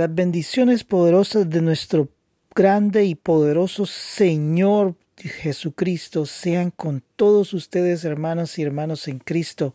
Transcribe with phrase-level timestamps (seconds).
[0.00, 2.08] Las bendiciones poderosas de nuestro
[2.54, 9.74] grande y poderoso Señor Jesucristo sean con todos ustedes, hermanos y hermanos en Cristo.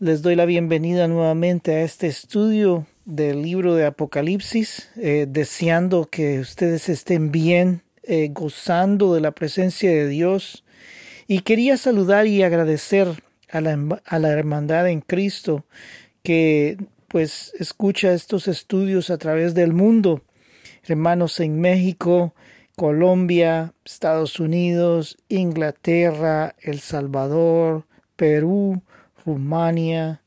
[0.00, 6.40] Les doy la bienvenida nuevamente a este estudio del libro de Apocalipsis, eh, deseando que
[6.40, 10.64] ustedes estén bien, eh, gozando de la presencia de Dios.
[11.28, 15.64] Y quería saludar y agradecer a la, a la hermandad en Cristo
[16.24, 16.76] que
[17.08, 20.22] pues escucha estos estudios a través del mundo.
[20.84, 22.34] Hermanos en México,
[22.76, 28.82] Colombia, Estados Unidos, Inglaterra, El Salvador, Perú,
[29.24, 30.22] Rumania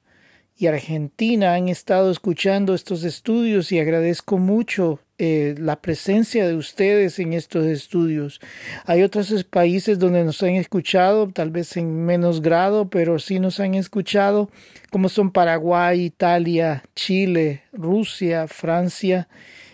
[0.57, 7.19] y Argentina han estado escuchando estos estudios y agradezco mucho eh, la presencia de ustedes
[7.19, 8.41] en estos estudios.
[8.85, 13.59] Hay otros países donde nos han escuchado, tal vez en menos grado, pero sí nos
[13.59, 14.49] han escuchado,
[14.89, 19.27] como son Paraguay, Italia, Chile, Rusia, Francia.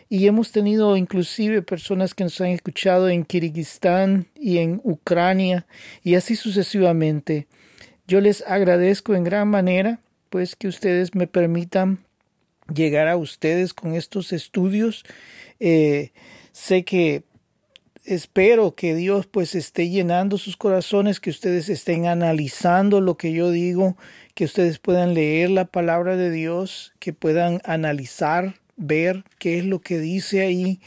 [0.09, 5.65] Y hemos tenido inclusive personas que nos han escuchado en Kirguistán y en Ucrania
[6.03, 7.47] y así sucesivamente.
[8.05, 11.99] Yo les agradezco en gran manera, pues que ustedes me permitan
[12.73, 15.03] llegar a ustedes con estos estudios.
[15.59, 16.11] Eh,
[16.51, 17.23] sé que
[18.05, 23.51] espero que Dios pues esté llenando sus corazones, que ustedes estén analizando lo que yo
[23.51, 23.97] digo,
[24.33, 29.81] que ustedes puedan leer la palabra de Dios, que puedan analizar, ver qué es lo
[29.81, 30.79] que dice ahí,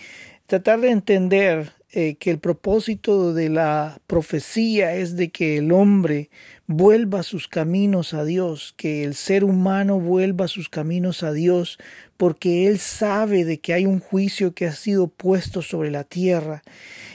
[0.47, 6.31] tratar de entender eh, que el propósito de la profecía es de que el hombre
[6.73, 11.79] vuelva sus caminos a Dios, que el ser humano vuelva sus caminos a Dios,
[12.21, 16.63] porque Él sabe de que hay un juicio que ha sido puesto sobre la tierra,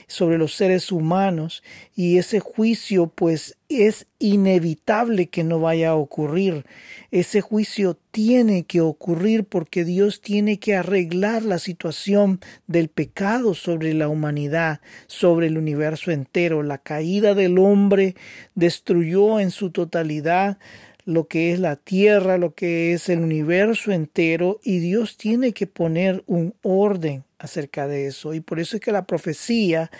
[0.08, 1.62] sobre los seres humanos,
[1.94, 6.66] y ese juicio pues es inevitable que no vaya a ocurrir.
[7.12, 13.94] Ese juicio tiene que ocurrir porque Dios tiene que arreglar la situación del pecado sobre
[13.94, 16.64] la humanidad, sobre el universo entero.
[16.64, 18.16] La caída del hombre
[18.56, 20.58] destruyó en su totalidad
[21.06, 25.68] lo que es la tierra, lo que es el universo entero, y Dios tiene que
[25.68, 28.34] poner un orden acerca de eso.
[28.34, 29.90] Y por eso es que la profecía,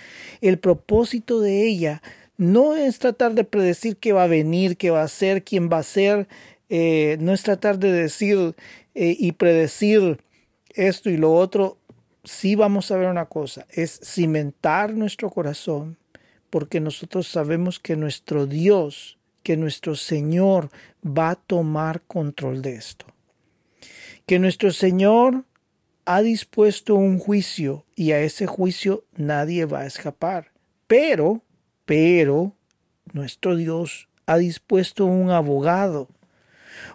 [0.41, 2.03] el propósito de ella,
[2.37, 5.79] no es tratar de predecir qué va a venir, qué va a ser, quién va
[5.79, 6.27] a ser,
[6.69, 8.57] eh, no es tratar de decir
[8.97, 10.19] eh, y predecir
[10.71, 11.79] esto y lo otro.
[12.25, 15.97] Sí vamos a ver una cosa, es cimentar nuestro corazón,
[16.51, 19.16] porque nosotros sabemos que nuestro Dios
[19.47, 20.71] que nuestro Señor
[21.07, 23.07] va a tomar control de esto.
[24.27, 25.45] Que nuestro Señor
[26.05, 30.51] ha dispuesto un juicio y a ese juicio nadie va a escapar.
[30.89, 31.45] Pero,
[31.85, 32.57] pero,
[33.13, 36.09] nuestro Dios ha dispuesto un abogado,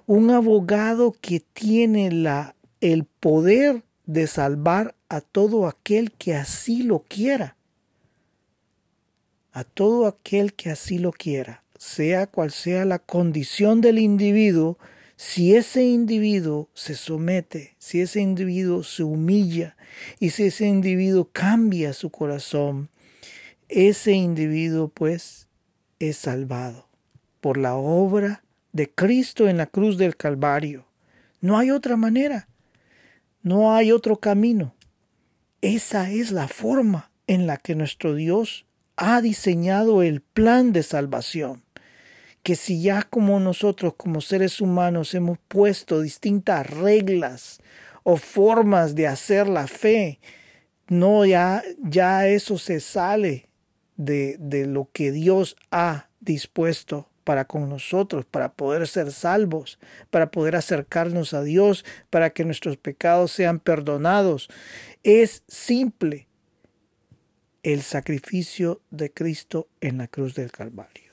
[0.05, 6.99] un abogado que tiene la, el poder de salvar a todo aquel que así lo
[6.99, 7.55] quiera.
[9.53, 14.77] A todo aquel que así lo quiera sea cual sea la condición del individuo,
[15.15, 19.75] si ese individuo se somete, si ese individuo se humilla
[20.19, 22.89] y si ese individuo cambia su corazón,
[23.67, 25.47] ese individuo pues
[25.97, 26.87] es salvado
[27.39, 28.43] por la obra
[28.73, 30.85] de Cristo en la cruz del Calvario.
[31.39, 32.47] No hay otra manera,
[33.41, 34.75] no hay otro camino.
[35.61, 38.67] Esa es la forma en la que nuestro Dios
[38.97, 41.63] ha diseñado el plan de salvación
[42.43, 47.61] que si ya como nosotros como seres humanos hemos puesto distintas reglas
[48.03, 50.19] o formas de hacer la fe,
[50.87, 53.47] no ya, ya eso se sale
[53.95, 59.79] de, de lo que Dios ha dispuesto para con nosotros, para poder ser salvos,
[60.09, 64.49] para poder acercarnos a Dios, para que nuestros pecados sean perdonados.
[65.03, 66.27] Es simple
[67.63, 71.10] el sacrificio de Cristo en la cruz del Calvario.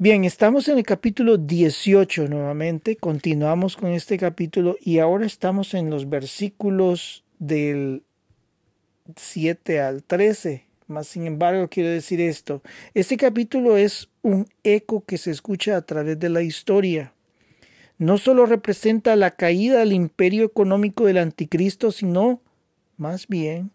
[0.00, 5.90] Bien, estamos en el capítulo 18 nuevamente, continuamos con este capítulo y ahora estamos en
[5.90, 8.04] los versículos del
[9.16, 10.66] 7 al 13.
[10.86, 12.62] Más sin embargo, quiero decir esto,
[12.94, 17.12] este capítulo es un eco que se escucha a través de la historia.
[17.98, 22.40] No solo representa la caída del imperio económico del anticristo, sino
[22.98, 23.72] más bien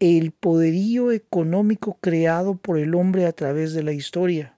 [0.00, 4.56] el poderío económico creado por el hombre a través de la historia.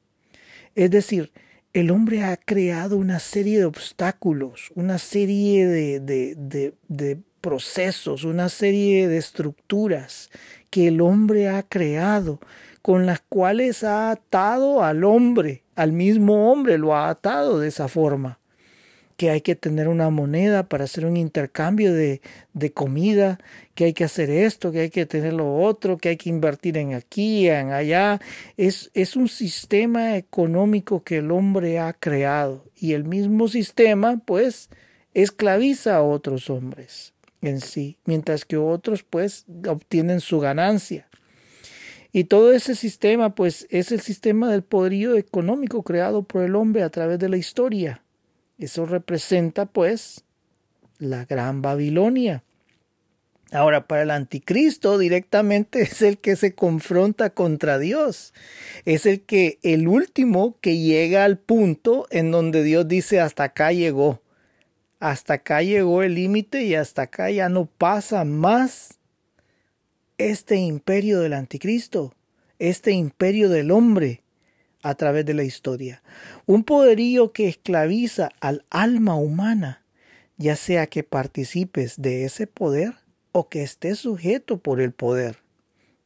[0.75, 1.33] Es decir,
[1.73, 9.19] el hombre ha creado una serie de obstáculos, una serie de, procesos, una serie de
[9.19, 10.31] estructuras
[10.71, 12.41] que el hombre ha creado,
[12.83, 17.89] con las cuales ha atado al hombre, al mismo hombre lo ha atado de esa
[17.89, 18.39] forma.
[19.17, 22.21] Que hay que tener una moneda para hacer un intercambio de,
[22.53, 23.39] de, comida,
[23.75, 26.77] que hay que hacer esto, que hay que tener lo otro, que hay que invertir
[26.79, 28.21] en aquí, en allá.
[28.57, 34.71] Es, es un sistema económico que el hombre ha creado y el mismo sistema pues
[35.15, 37.13] esclaviza a otros hombres
[37.43, 41.09] en sí, mientras que otros pues obtienen su ganancia.
[42.13, 46.83] Y todo ese sistema pues es el sistema del poderío económico creado por el hombre
[46.83, 48.02] a través de la historia.
[48.63, 50.25] Eso representa pues
[50.99, 52.45] la gran Babilonia.
[53.51, 58.33] Ahora, para el anticristo directamente es el que se confronta contra Dios.
[58.85, 63.73] Es el que, el último que llega al punto en donde Dios dice hasta acá
[63.73, 64.23] llegó.
[65.01, 69.01] Hasta acá llegó el límite y hasta acá ya no pasa más
[70.17, 72.15] este imperio del anticristo,
[72.61, 74.23] este imperio del hombre
[74.83, 76.03] a través de la historia.
[76.47, 79.85] Un poderío que esclaviza al alma humana,
[80.37, 82.95] ya sea que participes de ese poder
[83.31, 85.39] o que estés sujeto por el poder.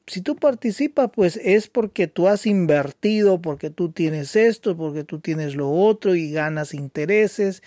[0.09, 5.19] Si tú participas, pues es porque tú has invertido, porque tú tienes esto, porque tú
[5.19, 7.61] tienes lo otro y ganas intereses,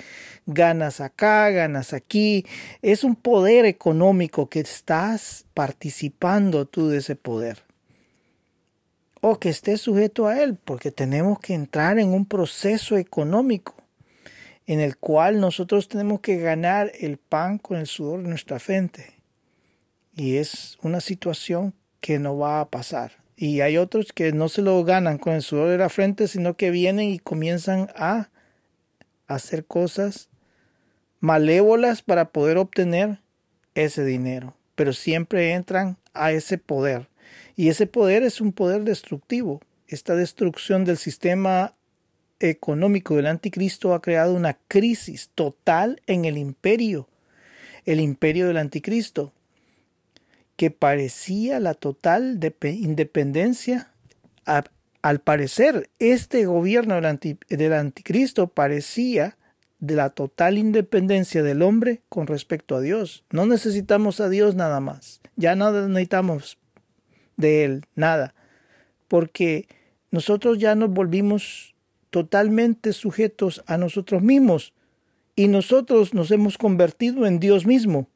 [0.45, 2.45] ganas acá, ganas aquí.
[2.81, 7.68] Es un poder económico que estás participando tú de ese poder
[9.21, 13.75] o que esté sujeto a él, porque tenemos que entrar en un proceso económico
[14.69, 19.15] en el cual nosotros tenemos que ganar el pan con el sudor de nuestra frente.
[20.15, 23.13] Y es una situación que no va a pasar.
[23.35, 26.55] Y hay otros que no se lo ganan con el sudor de la frente, sino
[26.55, 28.29] que vienen y comienzan a
[29.27, 30.29] hacer cosas
[31.19, 33.21] malévolas para poder obtener
[33.73, 34.55] ese dinero.
[34.75, 37.07] Pero siempre entran a ese poder
[37.59, 39.59] y ese poder es un poder destructivo.
[39.85, 41.75] Esta destrucción del sistema
[42.39, 47.09] económico del anticristo ha creado una crisis total en el imperio,
[47.83, 49.33] el imperio del anticristo,
[50.55, 53.91] que parecía la total independencia.
[55.01, 59.35] al parecer, este gobierno del anticristo parecía
[59.79, 63.25] de la total independencia del hombre con respecto a Dios.
[63.31, 65.19] No necesitamos a Dios nada más.
[65.35, 66.57] Ya no necesitamos
[67.39, 68.35] de Él, nada,
[69.07, 69.67] porque
[70.11, 71.73] nosotros ya nos volvimos
[72.09, 74.73] totalmente sujetos a nosotros mismos
[75.35, 78.07] y nosotros nos hemos convertido en Dios mismo.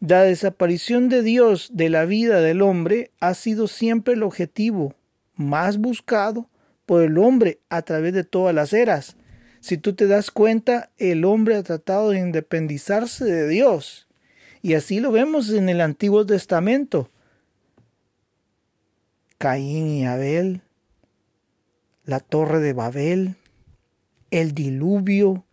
[0.00, 4.94] La desaparición de Dios de la vida del hombre ha sido siempre el objetivo
[5.36, 6.48] más buscado
[6.86, 9.16] por el hombre a través de todas las eras.
[9.60, 14.06] Si tú te das cuenta, el hombre ha tratado de independizarse de Dios.
[14.62, 17.10] Y así lo vemos en el Antiguo Testamento.
[19.44, 20.62] Caín y Abel,
[22.06, 23.36] la torre de Babel,
[24.30, 25.44] el diluvio,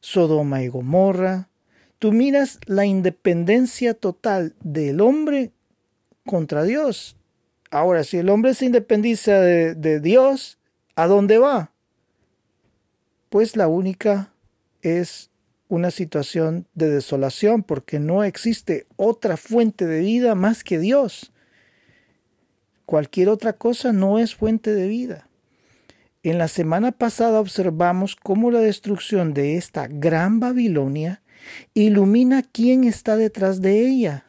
[0.00, 1.48] Sodoma y Gomorra.
[2.00, 5.52] Tú miras la independencia total del hombre
[6.26, 7.16] contra Dios.
[7.70, 10.58] Ahora, si el hombre se independiza de, de Dios,
[10.96, 11.70] ¿a dónde va?
[13.28, 14.32] Pues la única
[14.82, 15.30] es
[15.68, 21.30] una situación de desolación porque no existe otra fuente de vida más que Dios.
[22.86, 25.28] Cualquier otra cosa no es fuente de vida.
[26.22, 31.22] En la semana pasada observamos cómo la destrucción de esta gran Babilonia
[31.74, 34.26] ilumina quién está detrás de ella.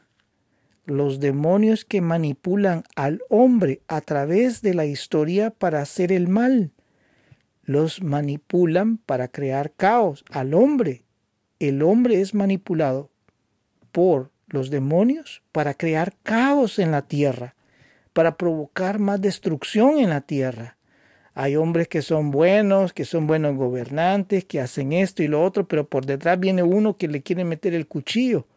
[0.85, 6.71] Los demonios que manipulan al hombre a través de la historia para hacer el mal.
[7.63, 11.03] Los manipulan para crear caos al hombre.
[11.59, 13.09] El hombre es manipulado
[13.91, 17.55] por los demonios para crear caos en la tierra
[18.15, 20.77] para provocar más destrucción en la tierra.
[21.33, 25.67] Hay hombres que son buenos, que son buenos gobernantes, que hacen esto y lo otro,
[25.67, 28.47] pero por detrás viene uno que le quiere meter el cuchillo.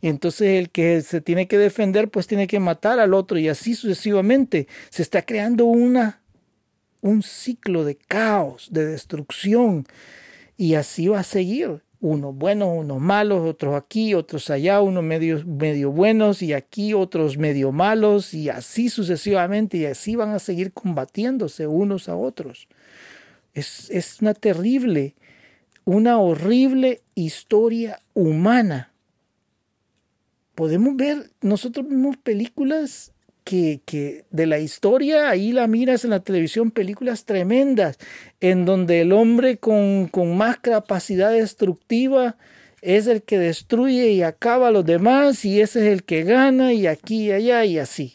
[0.00, 3.48] Y entonces el que se tiene que defender, pues tiene que matar al otro y
[3.48, 4.68] así sucesivamente.
[4.90, 6.20] Se está creando una,
[7.00, 9.88] un ciclo de caos, de destrucción.
[10.56, 15.44] Y así va a seguir unos buenos, unos malos, otros aquí, otros allá, unos medio,
[15.44, 20.72] medio buenos y aquí otros medio malos y así sucesivamente y así van a seguir
[20.72, 22.68] combatiéndose unos a otros.
[23.52, 25.14] Es, es una terrible,
[25.84, 28.92] una horrible historia humana.
[30.54, 33.12] Podemos ver, nosotros vemos películas
[33.44, 37.98] que, de la historia, ahí la miras en la televisión, películas tremendas,
[38.40, 42.36] en donde el hombre con, con más capacidad destructiva
[42.82, 46.72] es el que destruye y acaba a los demás, y ese es el que gana,
[46.72, 48.14] y aquí y allá, y así.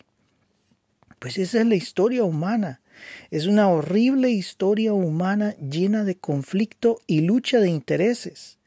[1.20, 2.82] Pues esa es la historia humana.
[3.30, 8.58] Es una horrible historia humana llena de conflicto y lucha de intereses.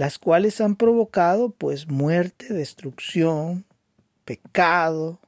[0.00, 3.66] las cuales han provocado pues muerte, destrucción,
[4.24, 5.20] pecado,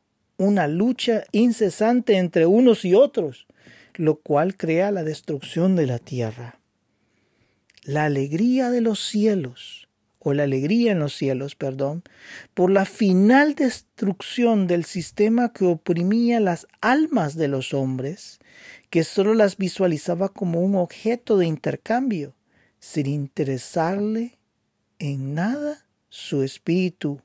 [0.42, 3.46] una lucha incesante entre unos y otros,
[3.94, 6.58] lo cual crea la destrucción de la tierra.
[7.84, 12.04] La alegría de los cielos, o la alegría en los cielos, perdón,
[12.54, 18.38] por la final destrucción del sistema que oprimía las almas de los hombres,
[18.88, 22.34] que sólo las visualizaba como un objeto de intercambio,
[22.78, 24.38] sin interesarle
[24.98, 27.20] en nada su espíritu,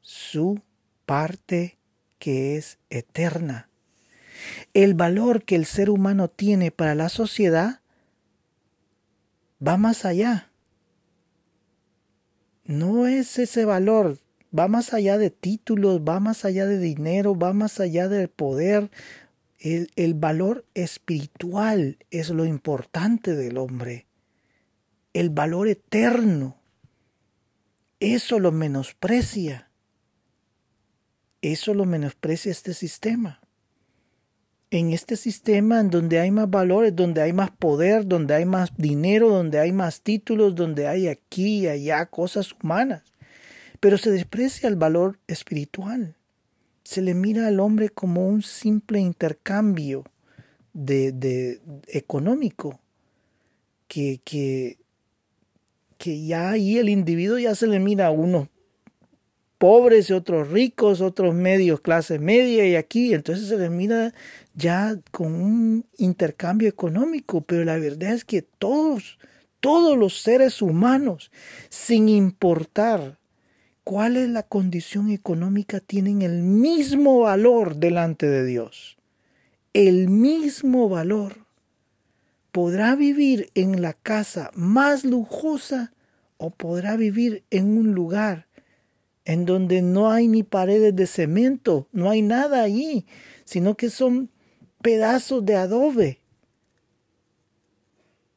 [0.00, 0.60] su
[1.06, 1.76] parte
[2.24, 3.68] que es eterna.
[4.72, 7.80] El valor que el ser humano tiene para la sociedad
[9.60, 10.50] va más allá.
[12.64, 14.20] No es ese valor,
[14.58, 18.90] va más allá de títulos, va más allá de dinero, va más allá del poder.
[19.58, 24.06] El, el valor espiritual es lo importante del hombre.
[25.12, 26.56] El valor eterno.
[28.00, 29.63] Eso lo menosprecia.
[31.44, 33.38] Eso lo menosprecia este sistema.
[34.70, 38.70] En este sistema en donde hay más valores, donde hay más poder, donde hay más
[38.78, 43.02] dinero, donde hay más títulos, donde hay aquí y allá cosas humanas.
[43.78, 46.16] Pero se desprecia el valor espiritual.
[46.82, 50.04] Se le mira al hombre como un simple intercambio
[50.72, 52.80] de, de económico
[53.86, 54.78] que, que,
[55.98, 58.48] que ya ahí el individuo ya se le mira a unos
[59.64, 64.12] pobres y otros ricos, otros medios, clase media y aquí, entonces se les mira
[64.54, 69.18] ya con un intercambio económico, pero la verdad es que todos,
[69.60, 71.30] todos los seres humanos,
[71.70, 73.18] sin importar
[73.84, 78.98] cuál es la condición económica, tienen el mismo valor delante de Dios,
[79.72, 81.46] el mismo valor.
[82.52, 85.94] Podrá vivir en la casa más lujosa
[86.36, 88.46] o podrá vivir en un lugar
[89.24, 93.06] en donde no hay ni paredes de cemento, no hay nada allí,
[93.44, 94.30] sino que son
[94.82, 96.20] pedazos de adobe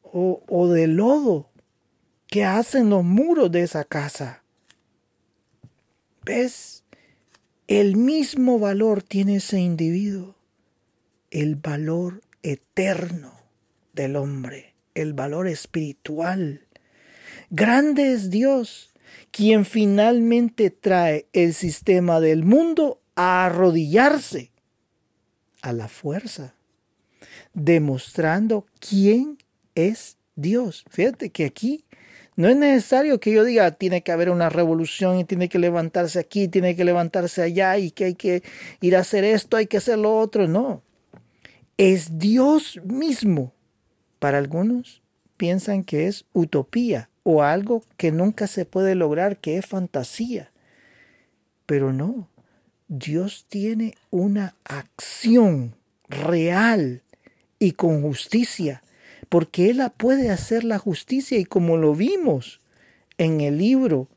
[0.04, 1.50] o, o de lodo
[2.28, 4.44] que hacen los muros de esa casa.
[6.24, 6.84] ¿Ves?
[7.68, 10.36] El mismo valor tiene ese individuo,
[11.32, 13.34] el valor eterno
[13.94, 16.66] del hombre, el valor espiritual.
[17.50, 18.94] Grande es Dios
[19.32, 24.52] quien finalmente trae el sistema del mundo a arrodillarse
[25.62, 26.56] a la fuerza,
[27.54, 29.38] demostrando quién
[29.76, 30.86] es Dios.
[30.90, 31.86] Fíjate que aquí
[32.36, 36.20] no es necesario que yo diga tiene que haber una revolución y tiene que levantarse
[36.20, 38.44] aquí, tiene que levantarse allá y que hay que
[38.80, 40.48] ir a hacer esto, hay que hacer lo otro.
[40.48, 40.84] No,
[41.78, 43.54] es Dios mismo.
[44.20, 45.04] Para algunos
[45.36, 50.50] piensan que es utopía o algo que nunca se puede lograr, que es fantasía.
[51.66, 52.30] Pero no,
[52.88, 55.76] Dios tiene una acción
[56.08, 57.02] real
[57.60, 58.82] y con justicia,
[59.28, 62.62] porque Él puede hacer la justicia y como lo vimos
[63.18, 64.08] en el libro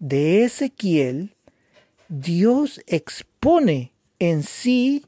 [0.00, 1.36] de Ezequiel,
[2.08, 5.04] Dios expone en sí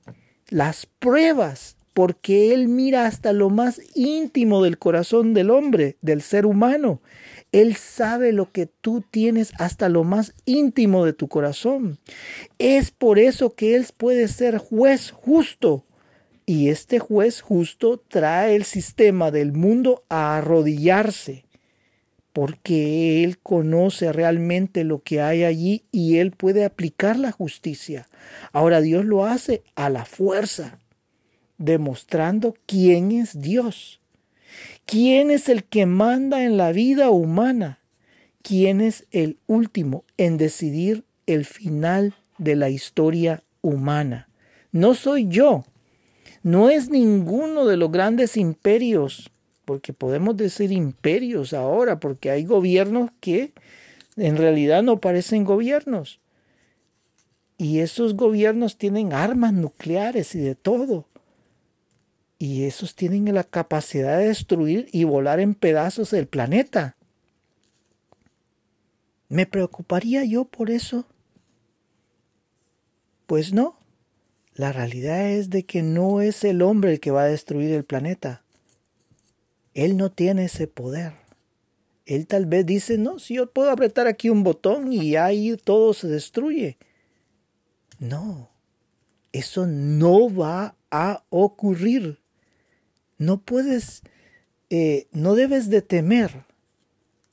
[0.50, 6.46] las pruebas porque Él mira hasta lo más íntimo del corazón del hombre, del ser
[6.46, 7.00] humano.
[7.52, 11.98] Él sabe lo que tú tienes hasta lo más íntimo de tu corazón.
[12.58, 15.84] Es por eso que Él puede ser juez justo.
[16.46, 21.44] Y este juez justo trae el sistema del mundo a arrodillarse,
[22.32, 28.08] porque Él conoce realmente lo que hay allí y Él puede aplicar la justicia.
[28.52, 30.78] Ahora Dios lo hace a la fuerza,
[31.58, 33.99] demostrando quién es Dios.
[34.86, 37.80] ¿Quién es el que manda en la vida humana?
[38.42, 44.28] ¿Quién es el último en decidir el final de la historia humana?
[44.72, 45.64] No soy yo,
[46.42, 49.30] no es ninguno de los grandes imperios,
[49.64, 53.52] porque podemos decir imperios ahora, porque hay gobiernos que
[54.16, 56.20] en realidad no parecen gobiernos.
[57.58, 61.09] Y esos gobiernos tienen armas nucleares y de todo.
[62.42, 66.96] Y esos tienen la capacidad de destruir y volar en pedazos el planeta.
[69.28, 71.04] ¿Me preocuparía yo por eso?
[73.26, 73.76] Pues no.
[74.54, 77.84] La realidad es de que no es el hombre el que va a destruir el
[77.84, 78.42] planeta.
[79.74, 81.12] Él no tiene ese poder.
[82.06, 85.92] Él tal vez dice, no, si yo puedo apretar aquí un botón y ahí todo
[85.92, 86.78] se destruye.
[87.98, 88.48] No,
[89.30, 92.19] eso no va a ocurrir.
[93.20, 94.02] No puedes,
[94.70, 96.46] eh, no debes de temer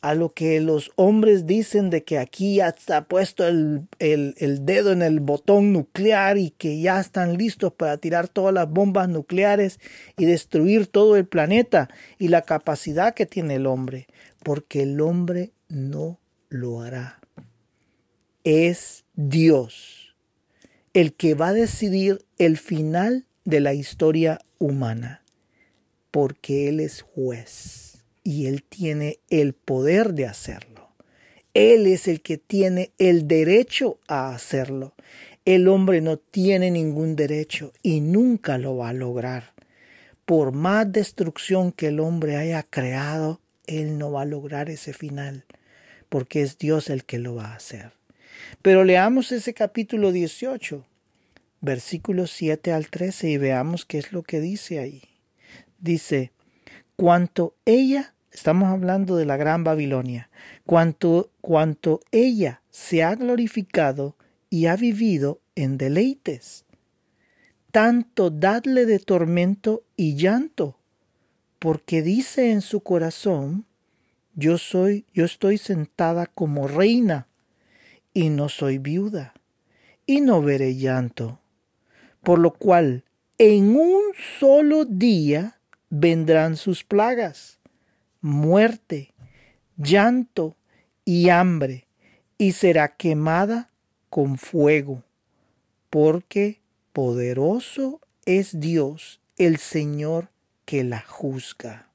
[0.02, 4.92] a lo que los hombres dicen de que aquí ya está puesto el, el, dedo
[4.92, 9.80] en el botón nuclear y que ya están listos para tirar todas las bombas nucleares
[10.18, 11.90] y destruir todo el planeta
[12.20, 14.08] y la capacidad que tiene el hombre,
[14.44, 17.22] porque el hombre no lo hará.
[18.44, 20.16] Es Dios
[20.94, 25.24] el que va a decidir el final de la historia humana,
[26.12, 30.90] porque Él es juez y Él tiene el poder de hacerlo.
[31.54, 34.94] Él es el que tiene el derecho a hacerlo.
[35.44, 39.54] El hombre no tiene ningún derecho y nunca lo va a lograr.
[40.26, 45.46] Por más destrucción que el hombre haya creado, Él no va a lograr ese final,
[46.10, 47.94] porque es Dios el que lo va a hacer.
[48.62, 50.86] Pero leamos ese capítulo 18,
[51.62, 55.02] versículos 7 al 13, y veamos qué es lo que dice ahí.
[55.80, 56.32] Dice,
[56.96, 60.30] cuanto ella Estamos hablando de la gran Babilonia.
[60.64, 64.16] Cuanto, cuanto ella se ha glorificado
[64.52, 66.64] y ha vivido en deleites.
[67.72, 70.78] Tanto dadle de tormento y llanto,
[71.58, 73.66] porque dice en su corazón,
[74.36, 77.26] yo soy, yo estoy sentada como reina,
[78.14, 79.34] y no soy viuda,
[80.06, 81.40] y no veré llanto.
[82.22, 83.04] Por lo cual,
[83.40, 84.04] en un
[84.40, 85.57] solo día
[85.90, 87.58] vendrán sus plagas
[88.22, 89.14] muerte,
[89.78, 90.58] llanto
[91.06, 91.88] y hambre,
[92.38, 93.72] y será quemada
[94.10, 95.04] con fuego,
[95.90, 96.62] porque
[96.94, 100.30] poderoso es Dios, el Señor
[100.66, 101.90] que la juzga.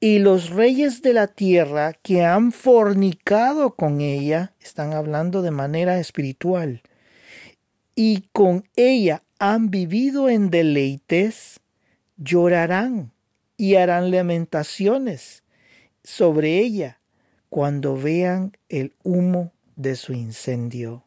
[0.00, 6.00] Y los reyes de la tierra que han fornicado con ella, están hablando de manera
[6.00, 6.82] espiritual,
[7.94, 11.59] y con ella han vivido en deleites,
[12.20, 13.12] llorarán
[13.56, 15.42] y harán lamentaciones
[16.04, 17.00] sobre ella
[17.48, 21.04] cuando vean el humo de su incendio.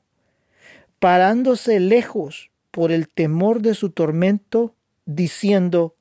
[0.99, 5.95] Parándose lejos por el temor de su tormento, diciendo,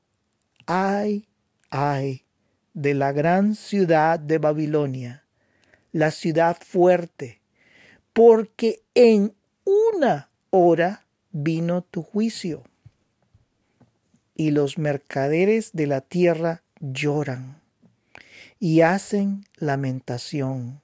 [0.66, 1.29] ay,
[1.70, 2.25] ay,
[2.72, 5.25] de la gran ciudad de Babilonia,
[5.92, 7.42] la ciudad fuerte,
[8.12, 12.64] porque en una hora vino tu juicio
[14.35, 17.61] y los mercaderes de la tierra lloran
[18.59, 20.81] y hacen lamentación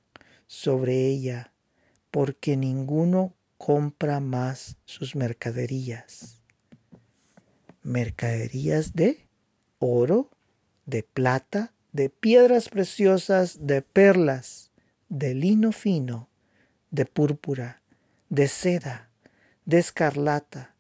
[0.47, 1.53] sobre ella,
[2.11, 6.43] porque ninguno compra más sus mercaderías.
[7.83, 9.27] Mercaderías de
[9.79, 10.31] oro,
[10.87, 14.71] de plata, de piedras preciosas, de perlas,
[15.09, 16.29] de lino fino,
[16.91, 17.83] de púrpura,
[18.29, 19.11] de seda,
[19.65, 20.75] de escarlata,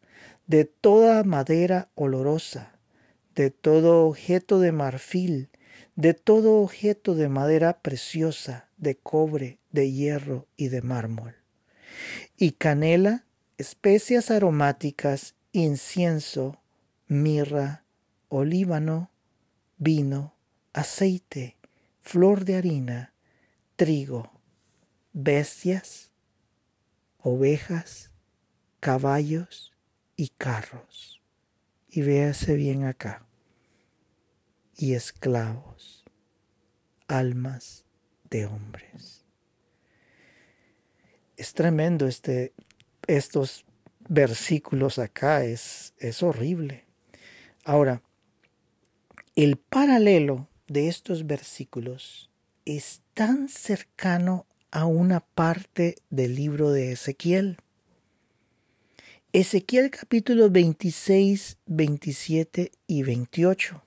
[0.48, 2.72] de toda madera olorosa,
[3.34, 5.50] de todo objeto de marfil,
[5.94, 11.36] de todo objeto de madera preciosa, de cobre, de hierro y de mármol.
[12.38, 13.26] Y canela,
[13.58, 16.62] especias aromáticas, incienso,
[17.08, 17.84] mirra,
[18.28, 19.10] olíbano,
[19.76, 20.34] vino,
[20.72, 21.58] aceite,
[22.00, 23.12] flor de harina,
[23.76, 24.32] trigo,
[25.12, 26.10] bestias,
[27.18, 28.12] ovejas,
[28.80, 29.74] caballos,
[30.18, 31.22] y carros.
[31.88, 33.24] Y véase bien acá.
[34.76, 36.04] Y esclavos,
[37.06, 37.86] almas
[38.28, 39.24] de hombres.
[41.36, 42.52] Es tremendo este,
[43.06, 43.64] estos
[44.08, 46.84] versículos acá, es, es horrible.
[47.64, 48.02] Ahora,
[49.36, 52.28] el paralelo de estos versículos
[52.64, 57.58] es tan cercano a una parte del libro de Ezequiel.
[59.34, 63.82] Ezequiel capítulo 26, 27 y 28.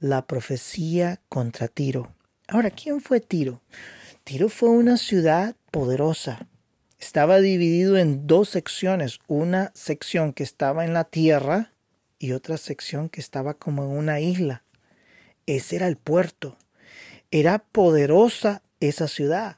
[0.00, 2.14] La profecía contra Tiro.
[2.46, 3.62] Ahora, ¿quién fue Tiro?
[4.22, 6.46] Tiro fue una ciudad poderosa.
[6.98, 11.72] Estaba dividido en dos secciones, una sección que estaba en la tierra
[12.18, 14.62] y otra sección que estaba como en una isla.
[15.46, 16.58] Ese era el puerto.
[17.30, 19.56] Era poderosa esa ciudad.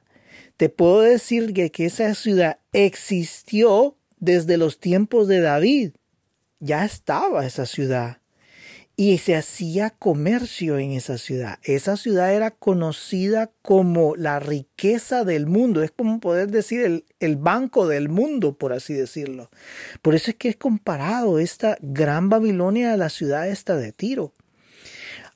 [0.56, 5.92] Te puedo decir que, que esa ciudad existió desde los tiempos de David.
[6.58, 8.18] Ya estaba esa ciudad
[8.96, 11.58] y se hacía comercio en esa ciudad.
[11.62, 17.36] Esa ciudad era conocida como la riqueza del mundo, es como poder decir el, el,
[17.36, 19.50] banco del mundo, por así decirlo.
[20.00, 24.32] Por eso es que es comparado esta gran Babilonia a la ciudad esta de Tiro.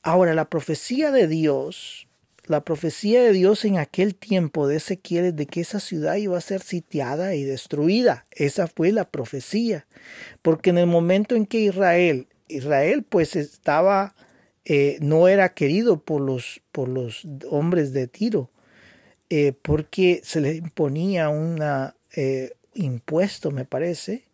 [0.03, 2.09] Ahora, la profecía de Dios
[2.51, 6.37] la profecía de Dios en aquel tiempo de Ezequiel es de que esa ciudad iba
[6.37, 8.27] a ser sitiada y destruida.
[8.33, 9.87] Esa fue la profecía.
[10.43, 14.17] Porque en el momento en que Israel, Israel pues estaba
[14.65, 18.51] eh, no era querido por los, por los hombres de Tiro,
[19.29, 21.63] eh, porque se le imponía un
[22.17, 24.25] eh, impuesto, me parece.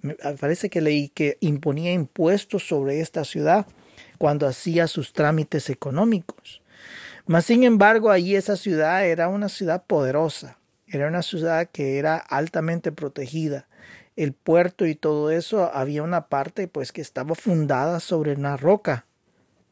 [0.00, 3.66] Me parece que leí que imponía impuestos sobre esta ciudad
[4.18, 6.62] cuando hacía sus trámites económicos.
[7.26, 12.16] Mas, sin embargo, allí esa ciudad era una ciudad poderosa, era una ciudad que era
[12.16, 13.66] altamente protegida.
[14.16, 19.06] El puerto y todo eso, había una parte pues que estaba fundada sobre una roca,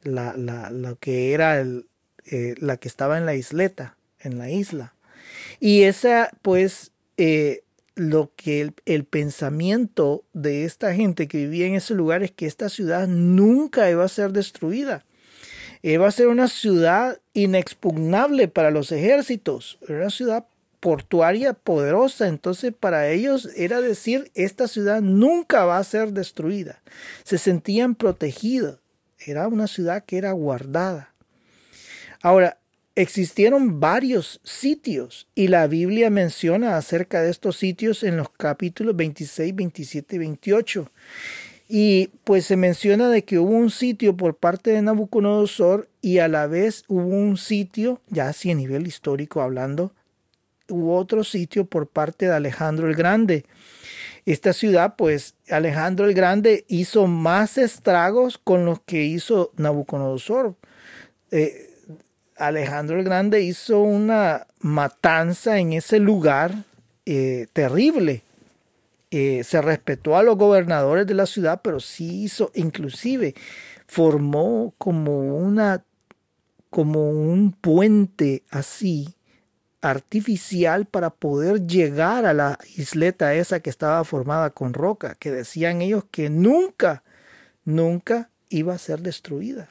[0.02, 1.86] la, la, que era el,
[2.26, 4.94] eh, la que estaba en la isleta, en la isla.
[5.60, 7.62] Y esa pues eh,
[7.94, 12.68] lo que el, pensamiento de esta gente que vivía en ese lugar es que esta
[12.68, 15.04] ciudad nunca iba a ser destruida.
[15.82, 20.46] Iba a ser una ciudad inexpugnable para los ejércitos, una ciudad
[20.78, 26.82] portuaria poderosa, entonces para ellos era decir, esta ciudad nunca va a ser destruida.
[27.24, 28.78] Se sentían protegidos,
[29.18, 31.14] era una ciudad que era guardada.
[32.20, 32.58] Ahora,
[32.94, 39.54] existieron varios sitios y la Biblia menciona acerca de estos sitios en los capítulos 26,
[39.54, 40.90] 27 y 28.
[41.74, 46.28] Y pues se menciona de que hubo un sitio por parte de Nabucodonosor y a
[46.28, 49.94] la vez hubo un sitio, ya así a nivel histórico hablando,
[50.68, 53.46] hubo otro sitio por parte de Alejandro el Grande.
[54.26, 60.56] Esta ciudad, pues Alejandro el Grande hizo más estragos con los que hizo Nabucodonosor.
[61.30, 61.70] Eh,
[62.36, 66.52] Alejandro el Grande hizo una matanza en ese lugar
[67.06, 68.24] eh, terrible
[69.14, 73.34] eh, se respetó a los gobernadores de la ciudad, pero sí hizo, inclusive
[73.86, 75.84] formó como una,
[76.70, 79.14] como un puente así
[79.82, 85.82] artificial para poder llegar a la isleta esa que estaba formada con roca, que decían
[85.82, 87.02] ellos que nunca,
[87.66, 89.68] nunca iba a ser destruida.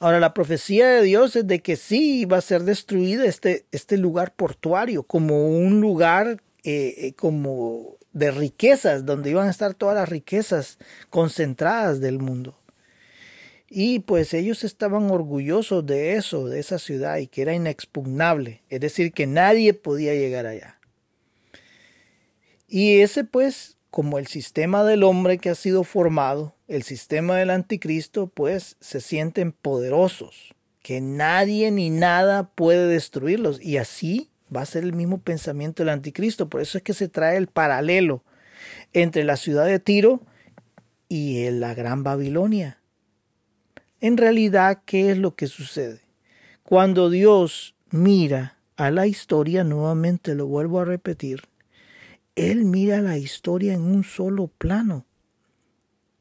[0.00, 3.98] Ahora, la profecía de Dios es de que sí iba a ser destruida este, este
[3.98, 9.94] lugar portuario como un lugar eh, eh, como de riquezas, donde iban a estar todas
[9.94, 10.76] las riquezas
[11.08, 12.58] concentradas del mundo.
[13.70, 18.80] Y pues ellos estaban orgullosos de eso, de esa ciudad, y que era inexpugnable, es
[18.80, 20.78] decir, que nadie podía llegar allá.
[22.66, 27.48] Y ese pues, como el sistema del hombre que ha sido formado, el sistema del
[27.48, 33.58] anticristo, pues se sienten poderosos, que nadie ni nada puede destruirlos.
[33.58, 36.48] Y así va a ser el mismo pensamiento del anticristo.
[36.48, 38.22] Por eso es que se trae el paralelo
[38.92, 40.22] entre la ciudad de Tiro
[41.08, 42.78] y la gran Babilonia.
[44.00, 46.00] En realidad, ¿qué es lo que sucede?
[46.62, 51.42] Cuando Dios mira a la historia, nuevamente lo vuelvo a repetir,
[52.36, 55.04] Él mira la historia en un solo plano.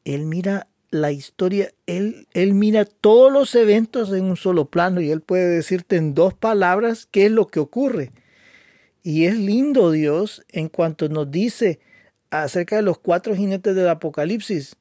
[0.05, 0.67] Él mira
[1.01, 5.47] la historia, él, él mira todos los eventos en un solo plano y él puede
[5.47, 8.11] decirte en dos palabras qué es lo que ocurre.
[9.03, 11.79] Y es lindo Dios en cuanto nos dice
[12.29, 14.75] acerca de los cuatro jinetes del Apocalipsis.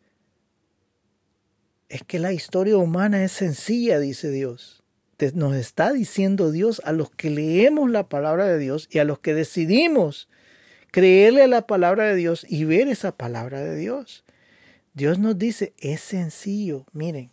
[1.89, 4.83] Es que la historia humana es sencilla, dice Dios.
[5.35, 9.21] Nos está diciendo Dios a los que leemos la palabra de Dios y a los
[9.21, 10.29] que decidimos
[10.91, 14.26] creerle a la palabra de Dios y ver esa palabra de Dios.
[14.97, 17.31] Dios nos dice, es sencillo, miren,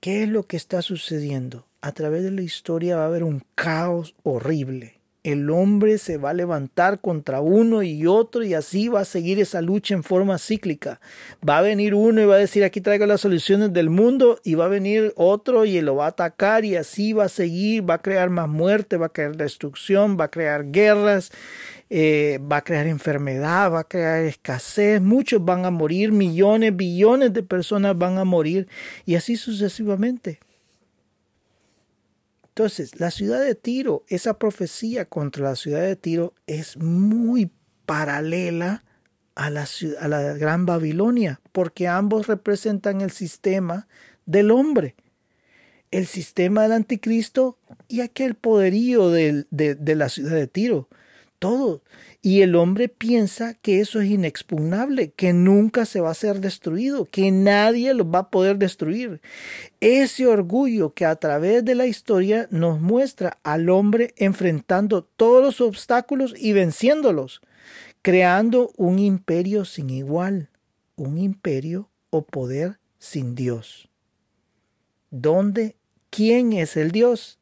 [0.00, 1.68] ¿qué es lo que está sucediendo?
[1.82, 4.98] A través de la historia va a haber un caos horrible.
[5.22, 9.38] El hombre se va a levantar contra uno y otro y así va a seguir
[9.38, 11.00] esa lucha en forma cíclica.
[11.48, 14.56] Va a venir uno y va a decir aquí traigo las soluciones del mundo y
[14.56, 17.94] va a venir otro y lo va a atacar y así va a seguir, va
[17.94, 21.30] a crear más muerte, va a crear destrucción, va a crear guerras
[21.90, 27.32] eh, va a crear enfermedad, va a crear escasez, muchos van a morir, millones, billones
[27.32, 28.68] de personas van a morir
[29.04, 30.40] y así sucesivamente.
[32.48, 37.50] Entonces, la ciudad de Tiro, esa profecía contra la ciudad de Tiro es muy
[37.84, 38.84] paralela
[39.34, 39.66] a la,
[40.00, 43.88] a la gran Babilonia, porque ambos representan el sistema
[44.24, 44.94] del hombre,
[45.90, 50.88] el sistema del anticristo y aquel poderío de, de la ciudad de Tiro
[51.44, 51.82] todo.
[52.22, 57.04] Y el hombre piensa que eso es inexpugnable, que nunca se va a ser destruido,
[57.04, 59.20] que nadie lo va a poder destruir.
[59.80, 65.60] Ese orgullo que a través de la historia nos muestra al hombre enfrentando todos los
[65.60, 67.42] obstáculos y venciéndolos,
[68.00, 70.48] creando un imperio sin igual,
[70.96, 73.90] un imperio o poder sin Dios.
[75.10, 75.76] ¿Dónde?
[76.08, 77.38] ¿Quién es el Dios?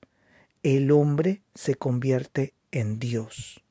[0.64, 3.61] El hombre se convierte en Dios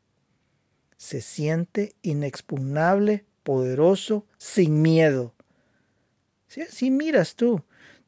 [1.01, 5.33] se siente inexpugnable, poderoso, sin miedo.
[6.47, 7.63] Si, miras tú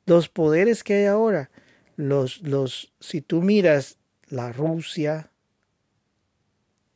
[0.06, 1.50] los poderes que hay ahora,
[1.96, 5.32] los, los, si tú miras la Rusia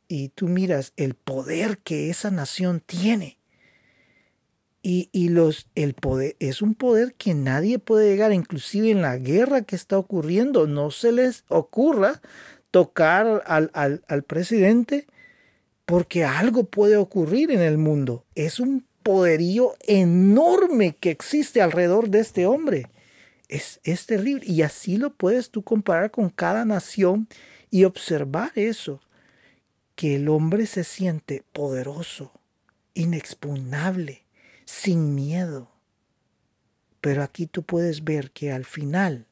[0.06, 3.36] y tú miras el poder que esa nación tiene,
[4.82, 9.16] y, y, los, el poder es un poder que nadie puede llegar, inclusive en la
[9.16, 12.22] guerra que está ocurriendo, no se les ocurra
[12.70, 15.08] tocar al, al, al presidente
[15.88, 18.26] porque algo puede ocurrir en el mundo.
[18.34, 22.90] Es un poderío enorme que existe alrededor de este hombre.
[23.48, 24.44] Es, es terrible.
[24.44, 27.26] Y así lo puedes tú comparar con cada nación
[27.70, 29.00] y observar eso,
[29.94, 32.32] que el hombre se siente poderoso,
[32.92, 34.26] inexpugnable,
[34.66, 35.70] sin miedo.
[37.00, 39.24] Pero aquí tú puedes ver que al final,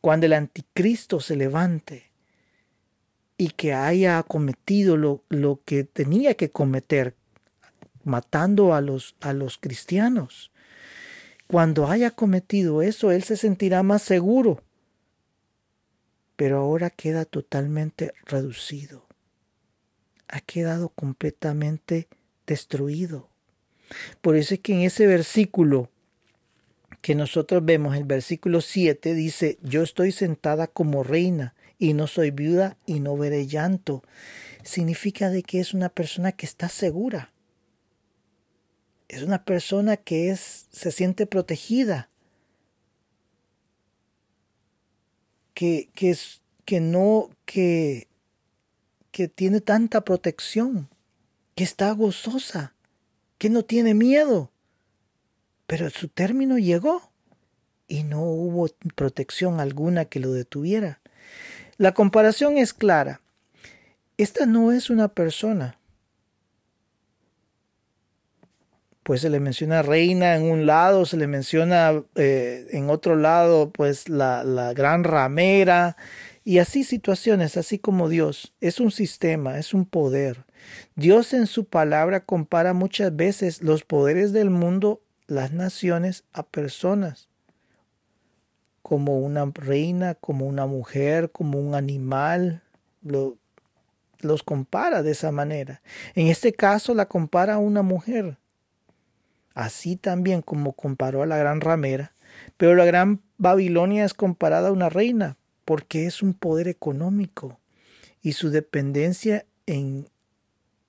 [0.00, 2.05] cuando el anticristo se levante
[3.38, 7.14] y que haya cometido lo, lo que tenía que cometer,
[8.04, 10.52] matando a los, a los cristianos.
[11.46, 14.62] Cuando haya cometido eso, él se sentirá más seguro.
[16.36, 19.06] Pero ahora queda totalmente reducido.
[20.28, 22.08] Ha quedado completamente
[22.46, 23.28] destruido.
[24.20, 25.90] Por eso es que en ese versículo
[27.00, 32.30] que nosotros vemos, el versículo 7, dice, yo estoy sentada como reina y no soy
[32.30, 34.02] viuda y no veré llanto.
[34.62, 37.32] Significa de que es una persona que está segura
[39.08, 42.10] es una persona que es, se siente protegida,
[45.54, 48.08] que, que, es, que no, que,
[49.10, 50.88] que tiene tanta protección,
[51.54, 52.74] que está gozosa,
[53.38, 54.50] que no tiene miedo.
[55.66, 57.10] Pero su término llegó
[57.88, 61.00] y no hubo protección alguna que lo detuviera.
[61.78, 63.20] La comparación es clara.
[64.16, 65.78] Esta no es una persona
[69.06, 73.70] pues se le menciona reina en un lado, se le menciona eh, en otro lado,
[73.70, 75.96] pues la, la gran ramera,
[76.42, 78.52] y así situaciones, así como Dios.
[78.60, 80.44] Es un sistema, es un poder.
[80.96, 87.28] Dios en su palabra compara muchas veces los poderes del mundo, las naciones, a personas,
[88.86, 92.62] como una reina, como una mujer, como un animal.
[93.02, 93.36] Lo,
[94.20, 95.82] los compara de esa manera.
[96.14, 98.38] En este caso la compara a una mujer
[99.56, 102.14] así también como comparó a la gran ramera,
[102.58, 107.58] pero la gran Babilonia es comparada a una reina, porque es un poder económico
[108.22, 110.08] y su dependencia en,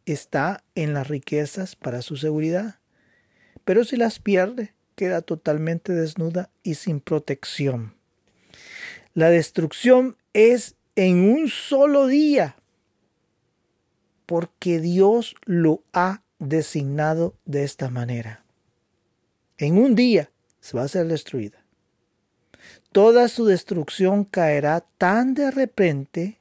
[0.05, 2.79] está en las riquezas para su seguridad.
[3.63, 7.93] Pero si las pierde, queda totalmente desnuda y sin protección.
[9.13, 12.57] La destrucción es en un solo día,
[14.25, 18.43] porque Dios lo ha designado de esta manera
[19.57, 20.29] en un día
[20.59, 21.63] se va a ser destruida.
[22.91, 26.39] Toda su destrucción caerá tan de repente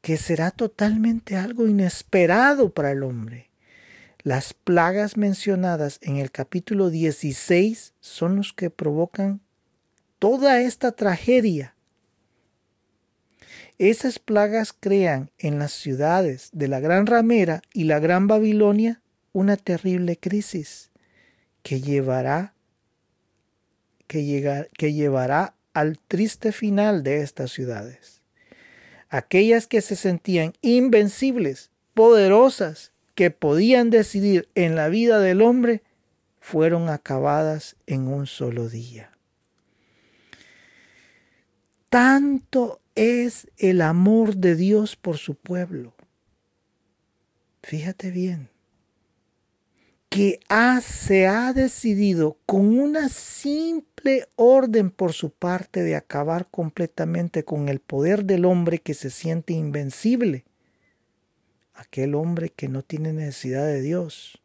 [0.00, 3.49] que será totalmente algo inesperado para el hombre.
[4.22, 9.40] Las plagas mencionadas en el capítulo 16 son los que provocan
[10.18, 11.74] toda esta tragedia.
[13.78, 19.00] Esas plagas crean en las ciudades de la Gran Ramera y la Gran Babilonia
[19.32, 20.90] una terrible crisis
[21.62, 22.52] que llevará
[24.06, 28.20] que, que llevará al triste final de estas ciudades.
[29.08, 32.89] Aquellas que se sentían invencibles, poderosas,
[33.20, 35.82] que podían decidir en la vida del hombre,
[36.40, 39.10] fueron acabadas en un solo día.
[41.90, 45.92] Tanto es el amor de Dios por su pueblo.
[47.62, 48.48] Fíjate bien
[50.08, 50.40] que
[50.80, 57.80] se ha decidido con una simple orden por su parte de acabar completamente con el
[57.80, 60.46] poder del hombre que se siente invencible,
[61.80, 64.40] aquel hombre que no tiene necesidad de Dios.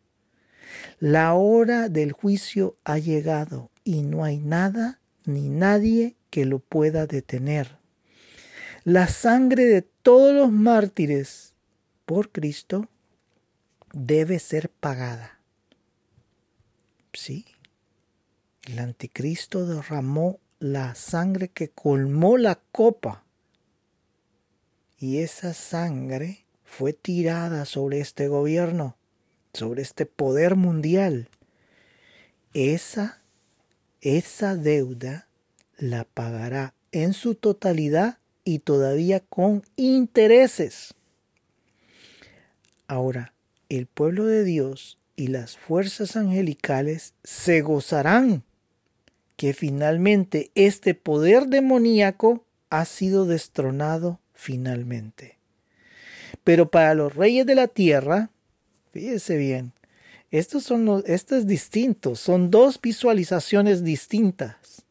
[0.99, 7.07] La hora del juicio ha llegado y no hay nada ni nadie que lo pueda
[7.07, 7.77] detener.
[8.83, 11.53] La sangre de todos los mártires
[12.05, 12.87] por Cristo
[13.93, 15.35] debe ser pagada
[17.15, 17.45] Sí.
[18.63, 23.23] El anticristo derramó la sangre que colmó la copa.
[24.97, 26.44] Y esa sangre
[26.77, 28.97] fue tirada sobre este gobierno,
[29.53, 31.29] sobre este poder mundial.
[32.53, 33.21] Esa,
[34.01, 35.29] esa deuda
[35.77, 40.95] la pagará en su totalidad y todavía con intereses.
[42.87, 43.33] Ahora,
[43.69, 48.43] el pueblo de Dios y las fuerzas angelicales se gozarán
[49.37, 55.35] que finalmente este poder demoníaco ha sido destronado finalmente.
[56.45, 58.29] Pero para los reyes de la tierra,
[58.93, 59.73] fíjese bien,
[60.29, 64.85] estos son los, es distinto, son dos visualizaciones distintas.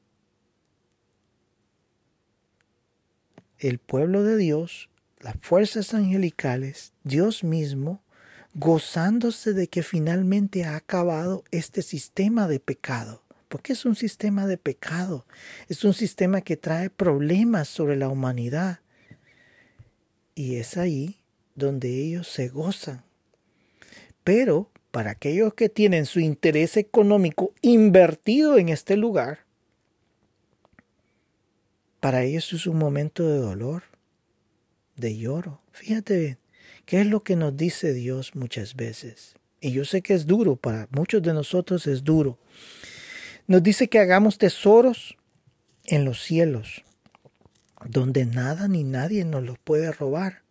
[3.59, 4.91] El pueblo de Dios,
[5.21, 8.03] las fuerzas angelicales, Dios mismo,
[8.55, 13.23] gozándose de que finalmente ha acabado este sistema de pecado.
[13.49, 15.25] Porque es un sistema de pecado,
[15.69, 18.81] es un sistema que trae problemas sobre la humanidad.
[20.35, 21.21] Y es ahí
[21.55, 23.05] donde ellos se gozan.
[24.23, 29.41] Pero para aquellos que tienen su interés económico invertido en este lugar,
[32.01, 33.83] para ellos es un momento de dolor,
[34.97, 35.61] de lloro.
[35.73, 36.39] Fíjate bien,
[36.85, 39.35] ¿qué es lo que nos dice Dios muchas veces?
[39.61, 42.39] Y yo sé que es duro, para muchos de nosotros es duro.
[43.47, 45.17] Nos dice que hagamos tesoros
[45.87, 46.85] en los cielos,
[47.85, 50.44] donde nada ni nadie nos los puede robar.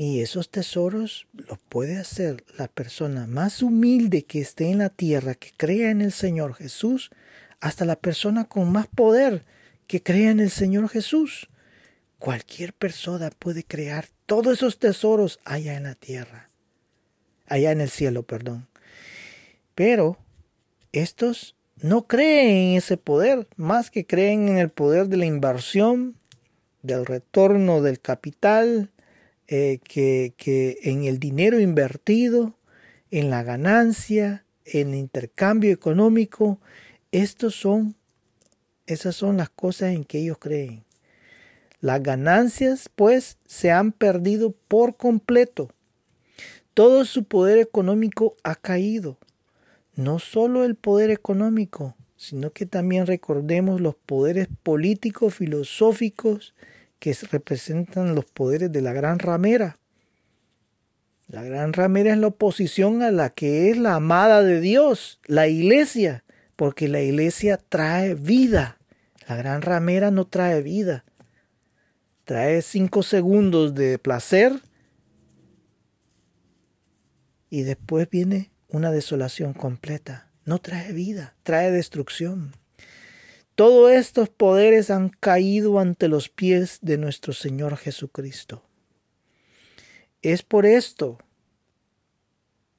[0.00, 5.34] Y esos tesoros los puede hacer la persona más humilde que esté en la tierra,
[5.34, 7.10] que crea en el Señor Jesús,
[7.58, 9.44] hasta la persona con más poder
[9.88, 11.48] que crea en el Señor Jesús.
[12.20, 16.48] Cualquier persona puede crear todos esos tesoros allá en la tierra,
[17.48, 18.68] allá en el cielo, perdón.
[19.74, 20.16] Pero
[20.92, 26.14] estos no creen en ese poder, más que creen en el poder de la inversión,
[26.82, 28.92] del retorno del capital,
[29.48, 32.54] eh, que, en el dinero invertido,
[33.10, 36.60] en la ganancia, en el intercambio económico,
[37.12, 37.96] estos son,
[38.86, 40.84] esas son las cosas en que ellos creen.
[41.80, 45.70] Las ganancias, pues, se han perdido por completo.
[46.74, 49.16] Todo su poder económico ha caído.
[49.94, 56.54] No solo el poder económico, sino que también recordemos los poderes políticos, filosóficos,
[56.98, 59.78] que representan los poderes de la gran ramera.
[61.26, 65.46] La gran ramera es la oposición a la que es la amada de Dios, la
[65.46, 66.24] iglesia,
[66.56, 68.78] porque la iglesia trae vida.
[69.28, 71.04] La gran ramera no trae vida.
[72.24, 74.52] Trae cinco segundos de placer
[77.50, 80.30] y después viene una desolación completa.
[80.44, 82.52] No trae vida, trae destrucción.
[83.58, 88.62] Todos estos poderes han caído ante los pies de nuestro Señor Jesucristo.
[90.22, 91.18] Es por esto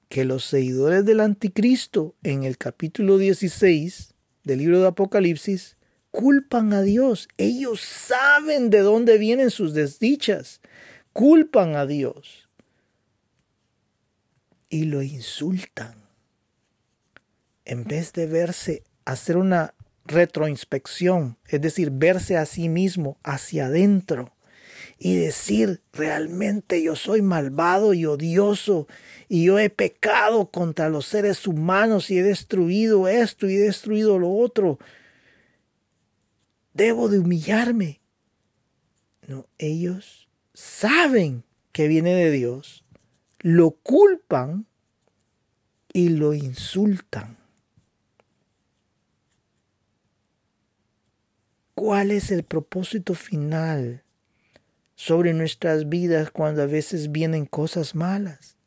[0.08, 4.14] que los seguidores del anticristo en el capítulo 16
[4.46, 5.76] del libro de Apocalipsis
[6.12, 7.28] culpan a Dios.
[7.36, 10.62] Ellos saben de dónde vienen sus desdichas.
[11.12, 12.48] Culpan a Dios.
[14.70, 16.06] Y lo insultan.
[17.66, 19.74] En vez de verse hacer una
[20.10, 24.34] retroinspección, es decir, verse a sí mismo hacia adentro
[24.98, 28.88] y decir, realmente yo soy malvado y odioso
[29.30, 34.20] y yo he pecado contra los seres humanos y he destruido esto y he destruido
[34.20, 34.78] lo otro.
[36.74, 38.02] Debo de humillarme.
[39.26, 42.84] No, ellos saben que viene de Dios,
[43.40, 44.66] lo culpan
[45.94, 47.39] y lo insultan.
[51.80, 54.04] ¿Cuál es el propósito final
[54.96, 58.58] sobre nuestras vidas cuando a veces vienen cosas malas?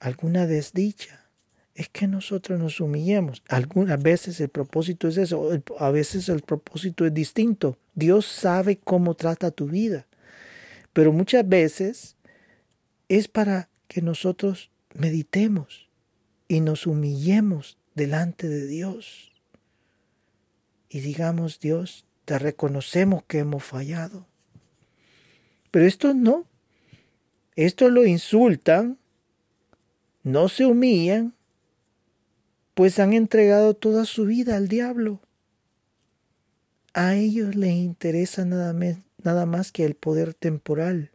[0.00, 1.28] Alguna desdicha.
[1.74, 3.42] Es que nosotros nos humillemos.
[3.46, 7.76] Algunas veces el propósito es eso, a veces el propósito es distinto.
[7.94, 10.06] Dios sabe cómo trata tu vida.
[10.94, 12.16] Pero muchas veces
[13.10, 15.90] es para que nosotros meditemos
[16.48, 19.33] y nos humillemos delante de Dios
[20.94, 24.28] y digamos, Dios, te reconocemos que hemos fallado.
[25.72, 26.46] Pero esto no.
[27.56, 28.96] Esto lo insultan,
[30.22, 31.34] no se humillan,
[32.74, 35.20] pues han entregado toda su vida al diablo.
[36.92, 38.72] A ellos les interesa nada,
[39.24, 41.10] nada más que el poder temporal.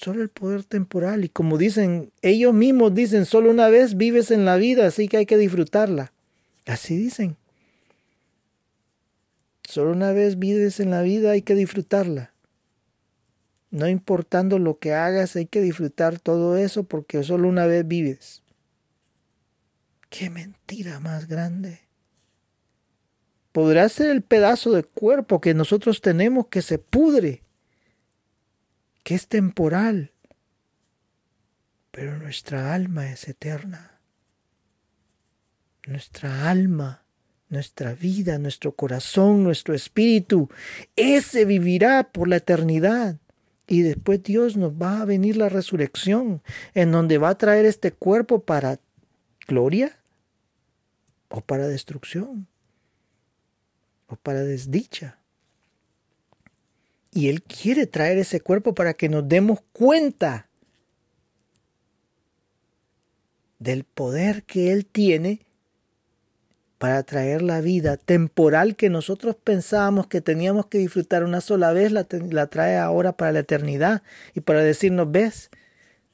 [0.00, 1.24] Solo el poder temporal.
[1.24, 5.18] Y como dicen, ellos mismos dicen, solo una vez vives en la vida, así que
[5.18, 6.12] hay que disfrutarla.
[6.66, 7.36] Así dicen.
[9.62, 12.32] Solo una vez vives en la vida, hay que disfrutarla.
[13.70, 18.42] No importando lo que hagas, hay que disfrutar todo eso porque solo una vez vives.
[20.08, 21.82] Qué mentira más grande.
[23.52, 27.42] Podrá ser el pedazo de cuerpo que nosotros tenemos que se pudre
[29.02, 30.12] que es temporal,
[31.90, 34.00] pero nuestra alma es eterna.
[35.86, 37.04] Nuestra alma,
[37.48, 40.48] nuestra vida, nuestro corazón, nuestro espíritu,
[40.96, 43.18] ese vivirá por la eternidad.
[43.66, 46.42] Y después Dios nos va a venir la resurrección,
[46.74, 48.80] en donde va a traer este cuerpo para
[49.46, 49.96] gloria
[51.28, 52.48] o para destrucción
[54.08, 55.19] o para desdicha.
[57.12, 60.48] Y Él quiere traer ese cuerpo para que nos demos cuenta
[63.58, 65.46] del poder que Él tiene
[66.80, 71.92] para traer la vida temporal que nosotros pensábamos que teníamos que disfrutar una sola vez,
[71.92, 72.04] la,
[72.46, 74.02] trae ahora para la eternidad
[74.34, 75.50] y para decirnos, ves,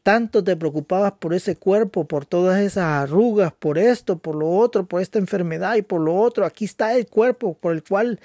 [0.03, 4.87] tanto te preocupabas por ese cuerpo, por todas esas arrugas, por esto, por lo otro,
[4.87, 8.19] por esta enfermedad y por lo otro, aquí está el cuerpo por el cual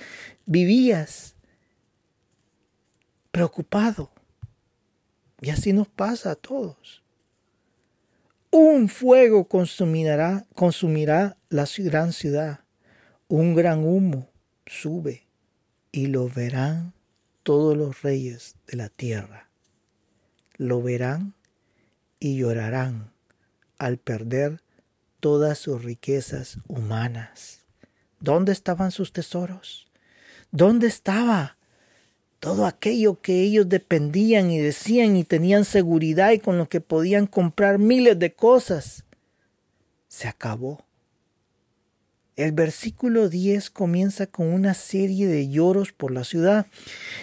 [0.48, 1.36] vivías
[3.32, 4.12] preocupado.
[5.42, 7.02] Y así nos pasa a todos
[8.52, 12.60] un fuego consumirá, consumirá la gran ciudad,
[13.30, 14.30] un gran humo
[14.66, 15.26] sube
[15.94, 16.94] y lo verán
[17.44, 19.50] todos los reyes de la tierra.
[20.58, 21.34] Lo verán
[22.20, 23.14] y llorarán
[23.78, 24.62] al perder
[25.22, 27.66] todas sus riquezas humanas.
[28.20, 29.88] ¿Dónde estaban sus tesoros?
[30.52, 31.58] ¿Dónde estaba
[32.42, 37.28] todo aquello que ellos dependían y decían y tenían seguridad y con lo que podían
[37.28, 39.06] comprar miles de cosas,
[40.08, 40.84] se acabó.
[42.36, 46.66] El versículo 10 comienza con una serie de lloros por la ciudad.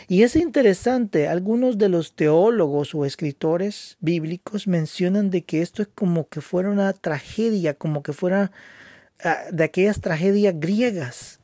[0.06, 5.88] Y es interesante, algunos de los teólogos o escritores bíblicos mencionan de que esto es
[5.92, 8.52] como que fuera una tragedia, como que fuera
[9.24, 11.40] ah, de aquellas tragedias griegas,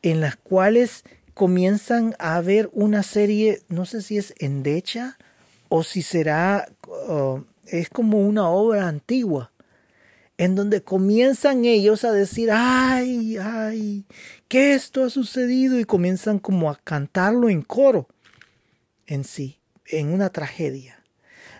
[0.00, 1.04] en las cuales
[1.34, 5.18] comienzan a haber una serie, no sé si es endecha
[5.68, 6.68] o si será,
[7.66, 9.52] es como una obra antigua,
[10.36, 14.04] en donde comienzan ellos a decir, ay, ay,
[14.48, 18.08] que esto ha sucedido y comienzan como a cantarlo en coro
[19.06, 21.02] en sí, en una tragedia.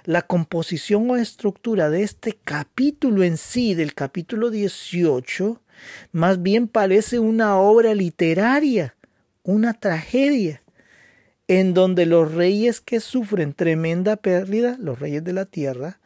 [0.05, 5.62] La composición o estructura de este capítulo en sí, del capítulo 18,
[6.11, 8.97] más bien parece una obra literaria
[9.43, 10.62] una tragedia
[11.49, 16.01] en donde los reyes que sufren tremenda pérdida, los reyes de la tierra,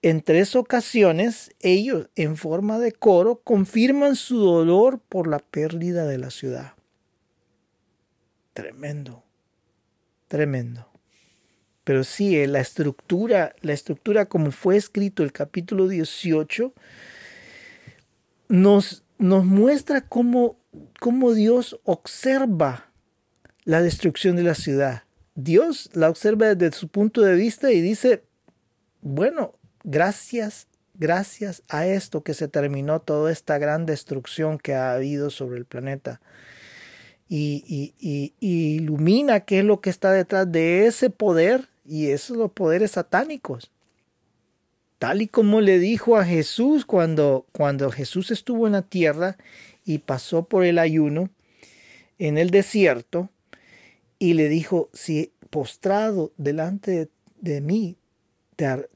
[0.00, 6.18] en tres ocasiones ellos en forma de coro confirman su dolor por la pérdida de
[6.18, 6.74] la ciudad.
[8.52, 9.24] Tremendo,
[10.28, 10.88] tremendo.
[11.84, 16.72] Pero sí, eh, la estructura, la estructura como fue escrito el capítulo 18,
[18.48, 20.58] nos, nos muestra cómo
[20.98, 22.90] cómo Dios observa
[23.64, 25.04] la destrucción de la ciudad.
[25.34, 28.24] Dios la observa desde su punto de vista y dice,
[29.02, 29.54] bueno,
[29.84, 35.58] gracias, gracias a esto que se terminó toda esta gran destrucción que ha habido sobre
[35.58, 36.20] el planeta.
[37.30, 42.92] Y, ilumina qué es lo que está detrás de ese poder y esos los poderes
[42.92, 43.70] satánicos.
[44.98, 49.36] Tal y como le dijo a Jesús cuando, cuando Jesús estuvo en la tierra
[49.84, 51.30] y pasó por el ayuno
[52.18, 53.30] en el desierto
[54.18, 57.08] y le dijo, si postrado delante
[57.40, 57.96] de, mí
[58.56, 58.88] te,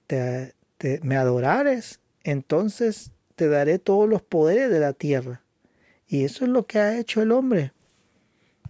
[1.02, 5.42] me adorares, entonces te daré todos los poderes de la tierra.
[6.08, 7.72] Y eso es lo que ha hecho el hombre.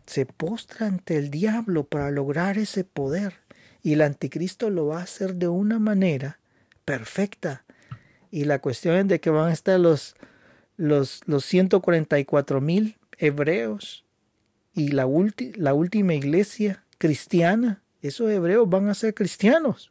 [0.07, 3.35] Se postra ante el diablo para lograr ese poder.
[3.83, 6.39] Y el anticristo lo va a hacer de una manera
[6.93, 7.65] perfecta.
[8.31, 10.15] Y la cuestión es de que van a estar los,
[10.77, 14.05] los, los 144 mil hebreos
[14.75, 15.09] y la,
[15.55, 19.91] la última iglesia cristiana, esos hebreos van a ser cristianos,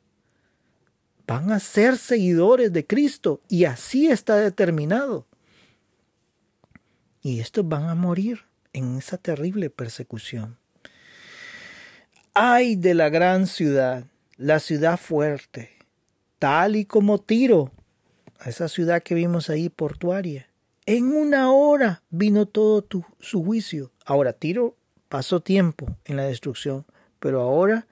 [1.25, 5.25] van a ser seguidores de Cristo y así está determinado.
[7.23, 8.41] Y estos van a morir
[8.73, 10.55] en esa terrible persecución.
[12.35, 14.05] Ay de la gran ciudad,
[14.37, 15.80] la ciudad fuerte,
[16.41, 17.71] tal y como Tiro,
[18.39, 20.49] a esa ciudad que vimos ahí portuaria,
[20.87, 22.83] en una hora vino todo
[23.19, 23.91] su juicio.
[24.07, 24.75] Ahora, Tiro
[25.07, 26.87] pasó tiempo en la destrucción,
[27.19, 27.85] pero ahora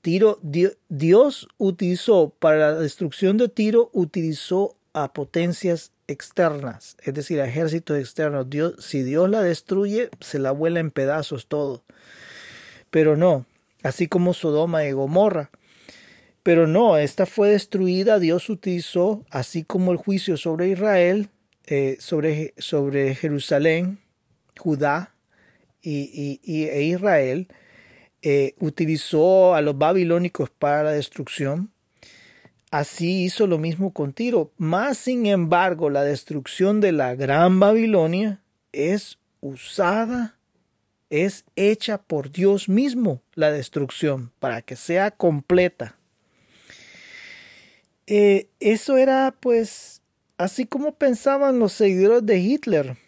[0.00, 0.38] Tiro,
[0.88, 7.98] Dios utilizó para la destrucción de Tiro, utilizó a potencias externas, es decir, a ejércitos
[7.98, 8.48] externos.
[8.48, 11.82] Dios, si Dios la destruye, se la vuela en pedazos todo.
[12.90, 13.44] Pero no,
[13.82, 15.50] así como Sodoma y Gomorra.
[16.42, 21.28] Pero no, esta fue destruida, Dios utilizó, así como el juicio sobre Israel,
[21.66, 24.00] eh, sobre, sobre Jerusalén,
[24.58, 25.14] Judá
[25.80, 27.46] y, e Israel,
[28.22, 31.70] eh, utilizó a los babilónicos para la destrucción,
[32.72, 34.52] así hizo lo mismo con Tiro.
[34.56, 40.36] Más sin embargo, la destrucción de la gran Babilonia es usada,
[41.10, 45.96] es hecha por Dios mismo la destrucción para que sea completa.
[48.14, 50.02] Eh, eso era pues
[50.36, 52.98] así como pensaban los seguidores de Hitler,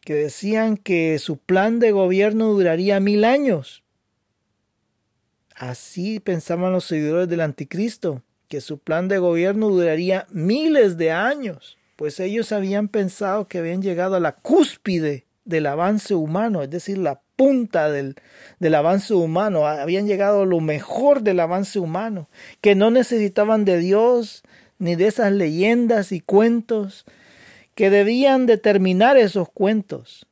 [0.00, 3.84] que decían que su plan de gobierno duraría mil años.
[5.54, 11.76] Así pensaban los seguidores del anticristo, que su plan de gobierno duraría miles de años,
[11.96, 16.96] pues ellos habían pensado que habían llegado a la cúspide del avance humano, es decir,
[16.96, 18.16] la punta del,
[18.58, 22.28] del, avance humano, habían llegado a lo mejor del avance humano,
[22.60, 24.42] que no necesitaban de Dios
[24.78, 27.04] ni de esas leyendas y cuentos
[27.74, 30.26] que debían determinar esos cuentos.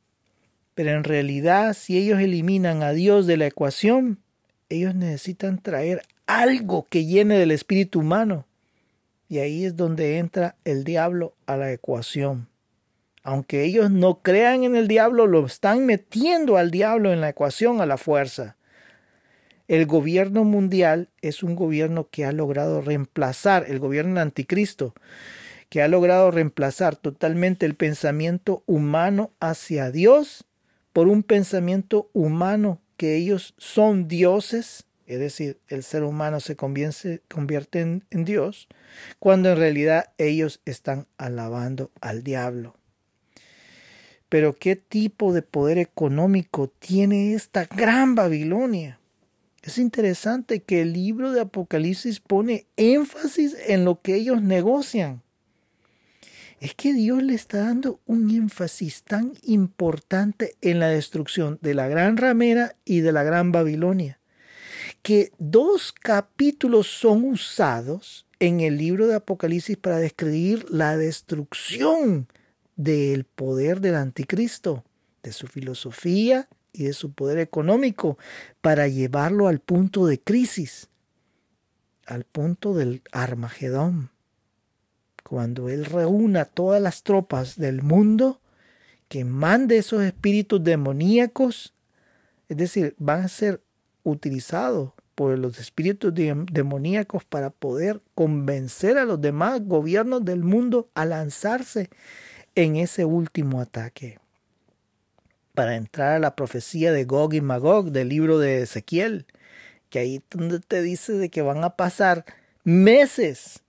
[0.73, 4.19] Pero en realidad, si ellos eliminan a Dios de la ecuación,
[4.67, 8.45] ellos necesitan traer algo que llene del espíritu humano.
[9.29, 12.47] Y ahí es donde entra el diablo a la ecuación
[13.25, 17.81] aunque ellos no crean en el diablo, lo están metiendo al diablo en la ecuación
[17.81, 18.55] a la fuerza.
[19.67, 24.93] El gobierno mundial es un gobierno que ha logrado reemplazar, el gobierno anticristo,
[25.69, 30.45] que ha logrado reemplazar totalmente el pensamiento humano hacia Dios
[30.93, 37.21] por un pensamiento humano que ellos son dioses, es decir, el ser humano se convierte,
[37.81, 38.67] en, en Dios,
[39.17, 42.75] cuando en realidad ellos están alabando al diablo.
[44.29, 48.99] Pero ¿qué tipo de poder económico tiene esta gran Babilonia?
[49.61, 55.23] Es interesante que el libro de Apocalipsis pone énfasis en lo que ellos negocian.
[56.59, 61.87] Es que Dios le está dando un énfasis tan importante en la destrucción de la
[61.87, 64.19] gran ramera y de la gran Babilonia,
[65.01, 72.27] que dos capítulos son usados en el libro de Apocalipsis para describir la destrucción
[72.75, 74.83] del poder del anticristo,
[75.23, 78.17] de su filosofía y de su poder económico,
[78.61, 80.89] para llevarlo al punto de crisis,
[82.05, 84.11] al punto del Armagedón.
[85.23, 88.41] Cuando Él reúna todas las tropas del mundo,
[89.07, 91.73] que mande esos espíritus demoníacos,
[92.49, 93.61] es decir, van a ser
[94.03, 101.05] utilizados por los espíritus demoníacos para poder convencer a los demás gobiernos del mundo a
[101.05, 101.89] lanzarse
[102.55, 104.19] en ese último ataque.
[105.53, 109.25] Para entrar a la profecía de Gog y Magog del libro de Ezequiel,
[109.89, 110.21] que ahí
[110.67, 112.25] te dice de que van a pasar
[112.63, 113.61] meses,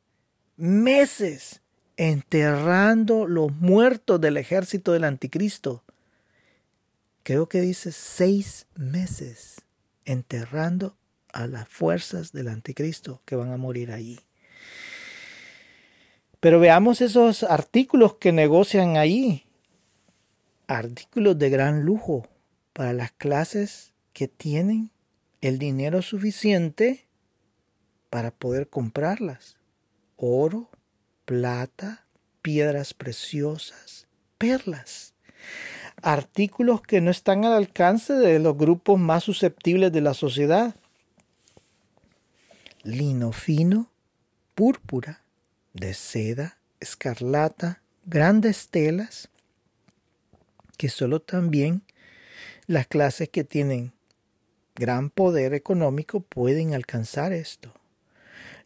[0.57, 1.61] meses
[1.97, 5.85] enterrando los muertos del ejército del anticristo.
[7.23, 9.63] Creo que dice seis meses
[10.05, 10.97] enterrando
[11.33, 14.21] a las fuerzas del anticristo que van a morir allí.
[16.41, 19.47] Pero veamos esos artículos que negocian ahí.
[20.67, 22.29] Artículos de gran lujo
[22.73, 24.91] para las clases que tienen
[25.41, 27.07] el dinero suficiente
[28.11, 29.57] para poder comprarlas.
[30.17, 30.71] Oro,
[31.25, 32.07] plata,
[32.43, 34.07] piedras preciosas,
[34.39, 35.15] perlas.
[36.03, 40.77] Artículos que no están al alcance de los grupos más susceptibles de la sociedad.
[42.83, 43.91] Lino fino,
[44.55, 45.23] púrpura,
[45.77, 49.29] de seda, escarlata, grandes telas,
[50.77, 51.83] que solo también
[52.67, 53.93] las clases que tienen
[54.75, 57.73] gran poder económico pueden alcanzar esto.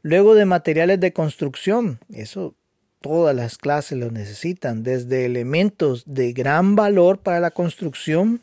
[0.03, 2.55] Luego de materiales de construcción, eso
[3.01, 8.41] todas las clases lo necesitan, desde elementos de gran valor para la construcción,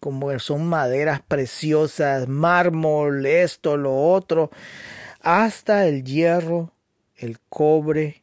[0.00, 4.50] como son maderas preciosas, mármol, esto, lo otro,
[5.20, 6.72] hasta el hierro,
[7.18, 8.22] el cobre.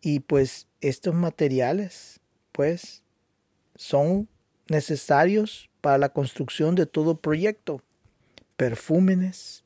[0.00, 2.20] Y pues estos materiales,
[2.52, 3.02] pues,
[3.74, 4.28] son
[4.68, 7.82] necesarios para la construcción de todo proyecto.
[8.56, 9.64] Perfúmenes,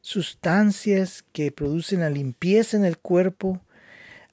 [0.00, 3.60] sustancias que producen la limpieza en el cuerpo,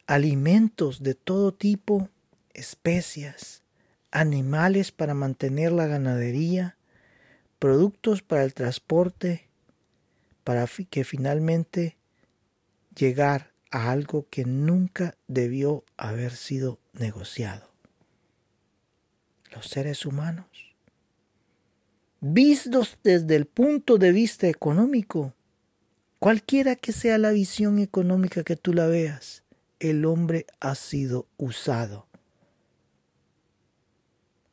[0.07, 2.09] alimentos de todo tipo,
[2.53, 3.63] especias,
[4.11, 6.77] animales para mantener la ganadería,
[7.59, 9.49] productos para el transporte,
[10.43, 11.97] para que finalmente
[12.95, 17.71] llegar a algo que nunca debió haber sido negociado.
[19.51, 20.47] Los seres humanos,
[22.19, 25.33] vistos desde el punto de vista económico,
[26.19, 29.43] cualquiera que sea la visión económica que tú la veas,
[29.79, 32.07] el hombre ha sido usado.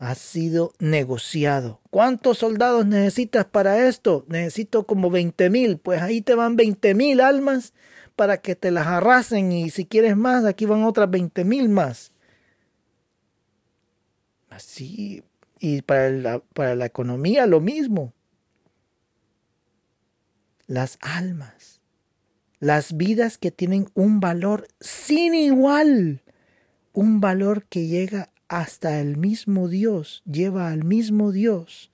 [0.01, 1.81] Ha sido negociado.
[1.91, 4.25] ¿Cuántos soldados necesitas para esto?
[4.29, 5.77] Necesito como 20 mil.
[5.77, 7.75] Pues ahí te van 20 mil almas
[8.17, 12.13] para que te las arrasen y si quieres más, aquí van otras 20 mil más.
[14.49, 15.23] Así,
[15.59, 18.15] y para la, para la economía lo mismo.
[20.67, 21.83] Las almas,
[22.59, 26.23] las vidas que tienen un valor sin igual,
[26.95, 31.89] un valor que llega hasta el mismo Dios, lleva al mismo Dios,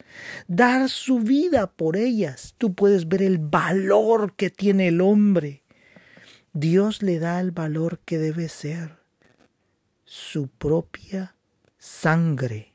[0.49, 2.55] dar su vida por ellas.
[2.57, 5.63] Tú puedes ver el valor que tiene el hombre.
[6.55, 8.97] Dios le da el valor que debe ser,
[10.07, 11.37] su propia
[11.77, 12.73] sangre.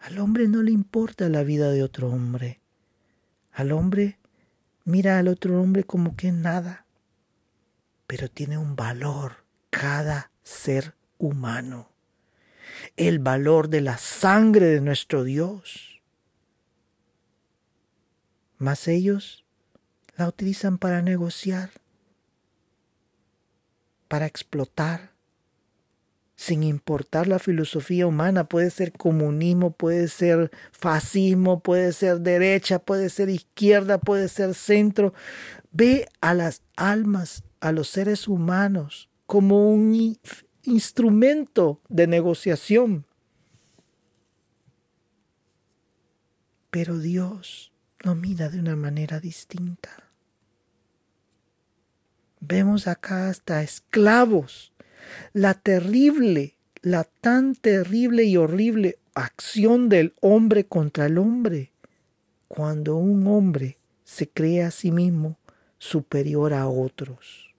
[0.00, 2.60] Al hombre no le importa la vida de otro hombre.
[3.52, 4.18] Al hombre
[4.84, 6.84] mira al otro hombre como que nada,
[8.08, 11.93] pero tiene un valor cada ser humano
[12.96, 16.02] el valor de la sangre de nuestro Dios.
[18.58, 19.44] Mas ellos
[20.16, 21.70] la utilizan para negociar,
[24.08, 25.14] para explotar,
[26.36, 28.44] sin importar la filosofía humana.
[28.44, 35.14] Puede ser comunismo, puede ser fascismo, puede ser derecha, puede ser izquierda, puede ser centro.
[35.72, 40.16] Ve a las almas, a los seres humanos, como un
[40.64, 43.06] instrumento de negociación.
[46.70, 49.90] Pero Dios lo mira de una manera distinta.
[52.40, 54.72] Vemos acá hasta esclavos,
[55.32, 61.72] la terrible, la tan terrible y horrible acción del hombre contra el hombre,
[62.48, 65.38] cuando un hombre se cree a sí mismo
[65.78, 67.54] superior a otros.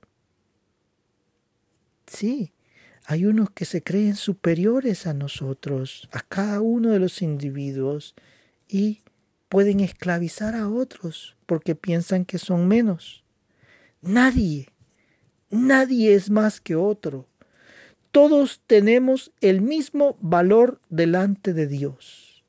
[2.05, 2.51] Sí,
[3.07, 8.15] hay unos que se creen superiores a nosotros, a cada uno de los individuos,
[8.67, 9.01] y
[9.47, 13.23] pueden esclavizar a otros porque piensan que son menos.
[14.01, 14.69] Nadie,
[15.49, 17.27] nadie es más que otro.
[18.11, 22.43] Todos tenemos el mismo valor delante de Dios.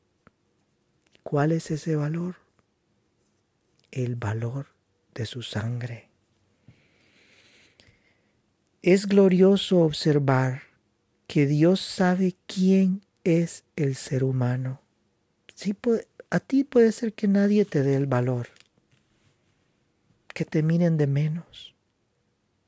[1.23, 2.37] ¿Cuál es ese valor?
[3.91, 4.69] El valor
[5.15, 6.06] de su sangre.
[8.87, 10.63] Es glorioso observar
[11.27, 14.81] que Dios sabe quién es el ser humano.
[15.57, 15.75] Sí,
[16.31, 18.47] a ti puede ser que nadie te dé el valor,
[20.33, 21.75] que te miren de menos,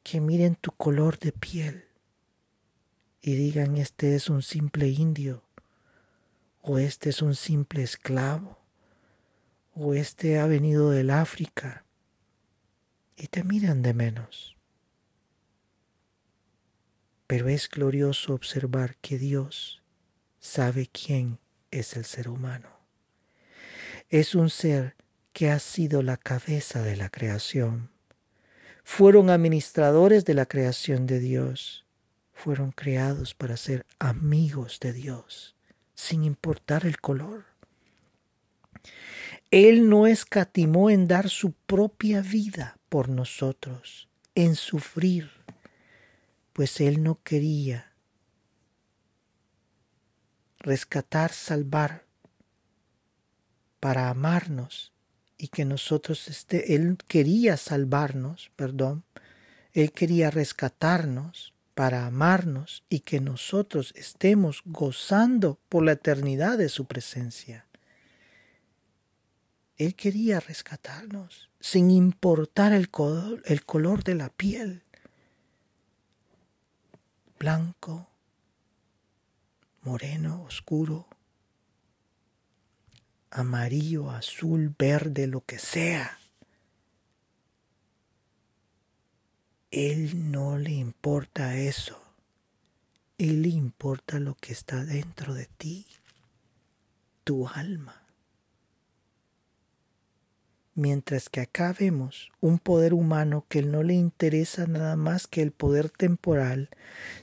[0.03, 1.85] que miren tu color de piel
[3.23, 5.45] y digan este es un simple indio,
[6.62, 8.59] o este es un simple esclavo,
[9.73, 11.85] o este ha venido del África,
[13.16, 14.58] y te miran de menos.
[17.29, 19.81] Pero es glorioso observar que Dios
[20.41, 21.39] sabe quién
[21.70, 22.70] es el ser humano.
[24.09, 24.97] Es un ser
[25.33, 27.91] que ha sido la cabeza de la creación.
[28.83, 31.85] Fueron administradores de la creación de Dios.
[32.33, 35.55] Fueron creados para ser amigos de Dios,
[35.95, 37.45] sin importar el color.
[39.51, 45.38] Él no escatimó en dar su propia vida por nosotros, en sufrir,
[46.59, 47.93] pues Él no quería
[50.59, 52.05] rescatar, salvar,
[53.79, 54.93] para amarnos
[55.37, 59.05] y que nosotros esté, Él quería salvarnos, perdón,
[59.73, 66.87] Él quería rescatarnos para amarnos y que nosotros estemos gozando por la eternidad de su
[66.87, 67.69] presencia.
[69.77, 74.83] Él quería rescatarnos sin importar el color, el color de la piel
[77.39, 78.09] blanco,
[79.82, 81.07] moreno, oscuro,
[83.30, 86.18] amarillo, azul, verde, lo que sea.
[89.70, 92.03] Él no le importa eso.
[93.18, 95.86] Él le importa lo que está dentro de ti,
[97.24, 98.08] tu alma
[100.79, 105.51] mientras que acá vemos un poder humano que no le interesa nada más que el
[105.51, 106.70] poder temporal,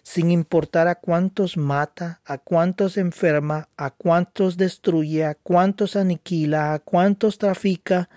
[0.03, 6.79] sin importar a cuántos mata, a cuántos enferma, a cuántos destruye, a cuántos aniquila, a
[6.79, 8.09] cuántos trafica,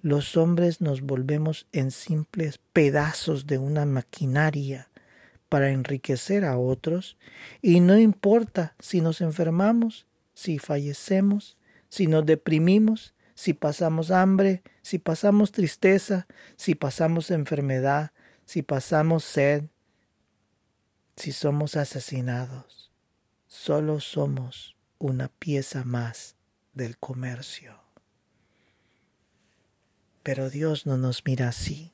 [0.00, 4.88] los hombres nos volvemos en simples pedazos de una maquinaria
[5.48, 7.16] para enriquecer a otros,
[7.62, 11.56] y no importa si nos enfermamos, si fallecemos,
[11.88, 16.26] si nos deprimimos, si pasamos hambre, si pasamos tristeza,
[16.56, 18.10] si pasamos enfermedad,
[18.44, 19.62] si pasamos sed,
[21.14, 22.90] si somos asesinados.
[23.46, 26.34] Solo somos una pieza más
[26.74, 27.78] del comercio.
[30.24, 31.92] Pero Dios no nos mira así.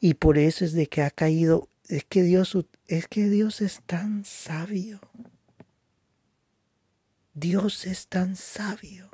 [0.00, 3.80] Y por eso es de que ha caído, es que Dios, es que Dios es
[3.86, 5.00] tan sabio.
[7.32, 9.11] Dios es tan sabio.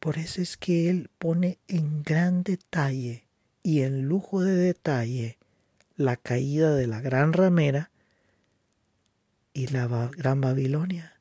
[0.00, 3.26] Por eso es que Él pone en gran detalle
[3.62, 5.38] y en lujo de detalle
[5.96, 7.90] la caída de la gran ramera
[9.52, 9.86] y la
[10.16, 11.20] gran Babilonia.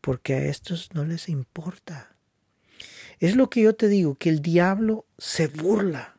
[0.00, 2.16] Porque a estos no les importa.
[3.18, 6.16] Es lo que yo te digo, que el diablo se burla.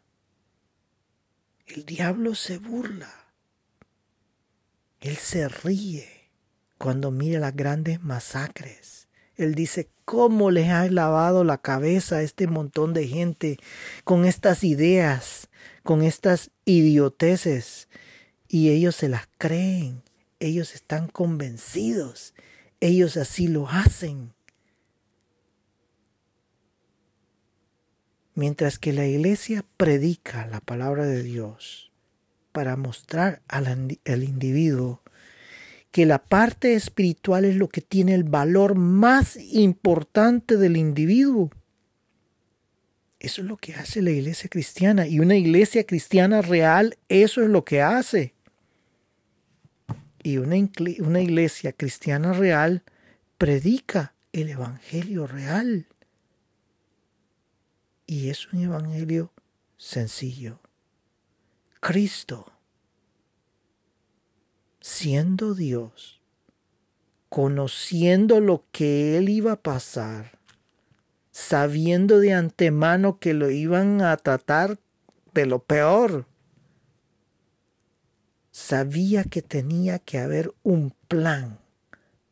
[1.65, 3.11] El diablo se burla.
[4.99, 6.29] Él se ríe
[6.77, 8.98] cuando mira las grandes masacres.
[9.39, 13.57] Él dice, ¿cómo les ha lavado la cabeza a este montón de gente
[14.03, 15.47] con estas ideas,
[15.83, 17.87] con estas idioteces?
[18.49, 20.03] Y ellos se las creen,
[20.41, 22.33] ellos están convencidos,
[22.81, 24.33] ellos así lo hacen.
[28.35, 31.93] Mientras que la iglesia predica la palabra de Dios
[32.51, 35.01] para mostrar al, individuo
[35.91, 41.49] que la parte espiritual es lo que tiene el valor más importante del individuo.
[43.19, 45.07] Eso es lo que hace la iglesia cristiana.
[45.07, 48.33] Y una iglesia cristiana real, eso es lo que hace.
[50.23, 50.55] Y una,
[50.99, 52.83] una iglesia cristiana real
[53.37, 55.87] predica el Evangelio real.
[58.05, 59.31] Y es un evangelio
[59.77, 60.59] sencillo.
[61.79, 62.51] Cristo,
[64.81, 66.21] siendo Dios,
[67.29, 70.39] conociendo lo que Él iba a pasar,
[71.31, 74.79] sabiendo de antemano que lo iban a tratar
[75.33, 76.25] de lo peor,
[78.51, 81.59] sabía que tenía que haber un plan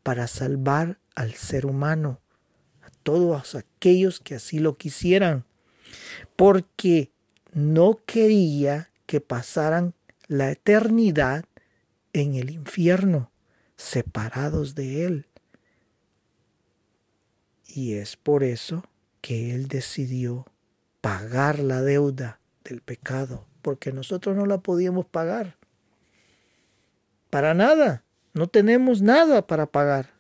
[0.04, 2.20] para salvar al ser humano,
[2.82, 5.46] a todos aquellos que así lo quisieran
[6.36, 7.12] porque
[7.54, 9.94] no quería que pasaran
[10.28, 11.46] la eternidad
[12.14, 13.32] en el infierno,
[13.76, 15.28] separados de Él.
[17.66, 18.84] Y es por eso
[19.22, 20.46] que Él decidió
[21.02, 25.58] pagar la deuda del pecado, porque nosotros no la podíamos pagar.
[27.30, 28.04] Para nada,
[28.34, 30.12] no tenemos nada para pagar.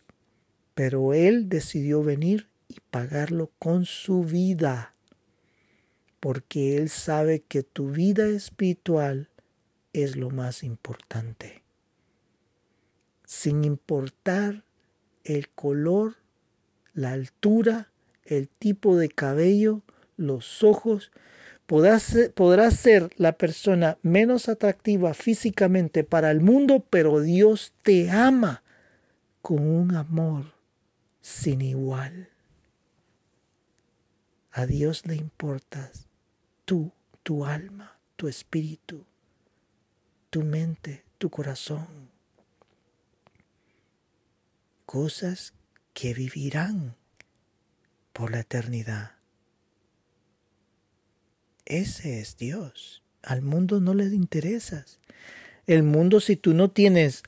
[0.75, 4.93] Pero Él decidió venir y pagarlo con su vida
[6.19, 9.29] porque Él sabe que tu vida espiritual
[9.93, 11.63] es lo más importante.
[13.27, 14.63] Sin importar
[15.25, 16.15] el color,
[16.93, 17.91] la altura,
[18.23, 19.81] el tipo de cabello,
[20.15, 21.11] los ojos,
[21.65, 22.33] podrás ser,
[22.71, 28.63] ser la persona menos atractiva físicamente para el mundo, pero Dios te ama
[29.41, 30.53] con un amor
[31.19, 32.29] sin igual.
[34.51, 36.07] A Dios le importas
[36.63, 39.03] tú, tu alma, tu espíritu,
[40.29, 42.16] tu mente, tu corazón.
[44.87, 45.53] Cosas
[45.93, 46.95] que vivirán
[48.13, 49.11] por la eternidad.
[51.65, 53.03] Ese es Dios.
[53.21, 55.01] Al mundo no le interesas.
[55.65, 57.23] El mundo, si tú no tienes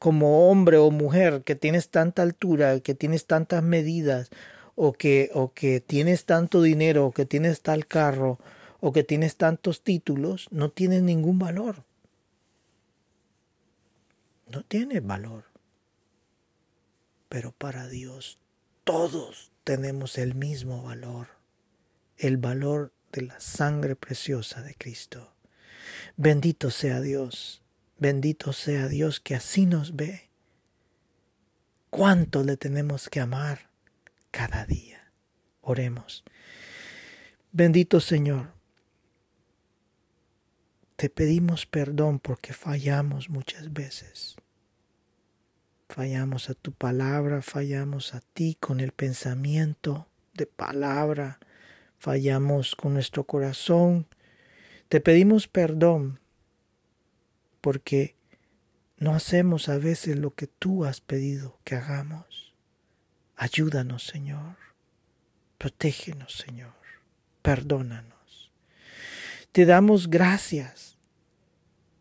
[0.00, 4.30] como hombre o mujer que tienes tanta altura, que tienes tantas medidas,
[4.74, 8.40] o que, o que tienes tanto dinero, o que tienes tal carro,
[8.80, 11.84] o que tienes tantos títulos, no tienes ningún valor.
[14.48, 15.53] No tiene valor.
[17.34, 18.38] Pero para Dios
[18.84, 21.26] todos tenemos el mismo valor,
[22.16, 25.34] el valor de la sangre preciosa de Cristo.
[26.16, 27.60] Bendito sea Dios,
[27.98, 30.30] bendito sea Dios que así nos ve.
[31.90, 33.68] ¿Cuánto le tenemos que amar?
[34.30, 35.10] cada día.
[35.60, 36.22] Oremos.
[37.50, 38.52] Bendito Señor,
[40.94, 44.36] te pedimos perdón porque fallamos muchas veces.
[45.88, 51.38] Fallamos a tu palabra, fallamos a ti con el pensamiento de palabra,
[51.98, 54.06] fallamos con nuestro corazón.
[54.88, 56.20] Te pedimos perdón
[57.60, 58.16] porque
[58.98, 62.54] no hacemos a veces lo que tú has pedido que hagamos.
[63.36, 64.56] Ayúdanos, Señor.
[65.58, 66.74] Protégenos, Señor.
[67.42, 68.52] Perdónanos.
[69.52, 70.96] Te damos gracias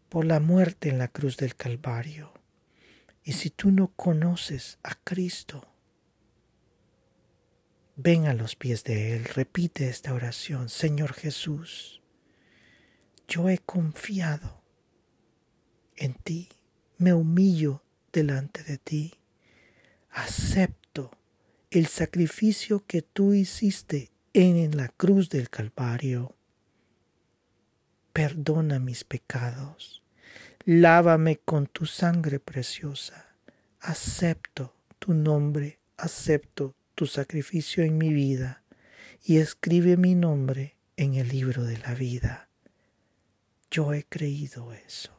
[0.10, 2.34] por la muerte en la cruz del Calvario.
[3.24, 5.68] Y si tú no conoces a Cristo,
[7.96, 10.70] ven a los pies de Él, repite esta oración.
[10.70, 12.02] Señor Jesús,
[13.28, 14.62] yo he confiado
[15.96, 16.50] en ti,
[16.98, 19.14] me humillo delante de ti,
[20.10, 21.12] acepto
[21.72, 26.36] el sacrificio que tú hiciste en la cruz del Calvario.
[28.12, 30.03] Perdona mis pecados,
[30.66, 33.36] lávame con tu sangre preciosa,
[33.80, 38.64] acepto tu nombre, acepto tu sacrificio en mi vida
[39.24, 42.50] y escribe mi nombre en el libro de la vida.
[43.70, 45.12] Yo he creído eso.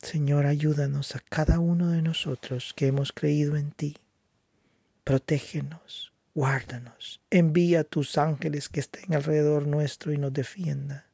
[0.00, 3.98] Señor, ayúdanos a cada uno de nosotros que hemos creído en ti.
[5.04, 11.07] Protégenos, guárdanos, envía a tus ángeles que estén alrededor nuestro y nos defiendan.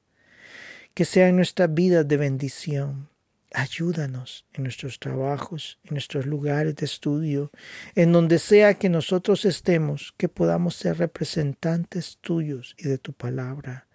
[0.95, 3.09] Que sean nuestras vidas de bendición.
[3.53, 7.51] Ayúdanos en nuestros trabajos, en nuestros lugares de estudio,
[7.97, 13.89] en donde sea que nosotros estemos, que podamos ser representantes tuyos y de tu palabra,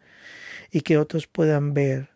[0.71, 2.09] y que otros puedan ver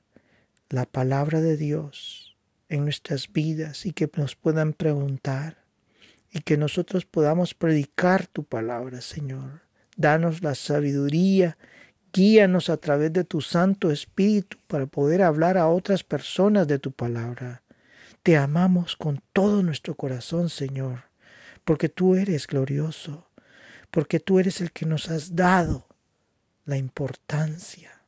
[0.69, 2.35] la palabra de Dios
[2.67, 5.63] en nuestras vidas y que nos puedan preguntar,
[6.29, 9.61] y que nosotros podamos predicar tu palabra, Señor.
[9.95, 11.57] Danos la sabiduría,
[12.13, 16.91] guíanos a través de tu Santo Espíritu para poder hablar a otras personas de tu
[16.91, 17.63] palabra.
[18.21, 21.05] Te amamos con todo nuestro corazón, Señor,
[21.65, 23.27] porque tú eres glorioso,
[23.89, 25.87] porque tú eres el que nos has dado
[26.65, 28.01] la importancia,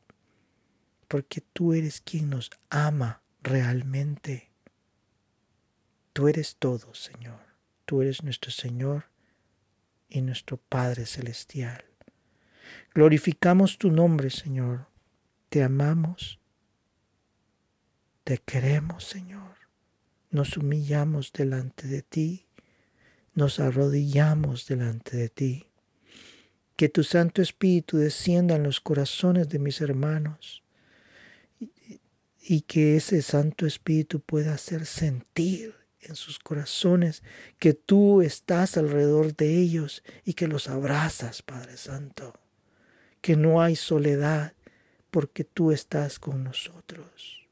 [1.08, 4.52] porque tú eres quien nos ama realmente.
[6.14, 7.40] Tú eres todo, Señor.
[7.86, 9.06] Tú eres nuestro Señor
[10.08, 11.95] y nuestro Padre Celestial.
[12.94, 14.88] Glorificamos tu nombre, Señor.
[15.50, 16.40] Te amamos.
[18.24, 19.56] Te queremos, Señor.
[20.32, 22.46] Nos humillamos delante de ti.
[23.34, 25.68] Nos arrodillamos delante de ti.
[26.76, 30.64] Que tu Santo Espíritu descienda en los corazones de mis hermanos
[32.48, 37.24] y que ese Santo Espíritu pueda hacer sentir en sus corazones,
[37.60, 42.34] que tú estás alrededor de ellos y que los abrazas, Padre Santo,
[43.26, 44.54] que no hay soledad
[45.10, 47.48] porque tú estás con nosotros.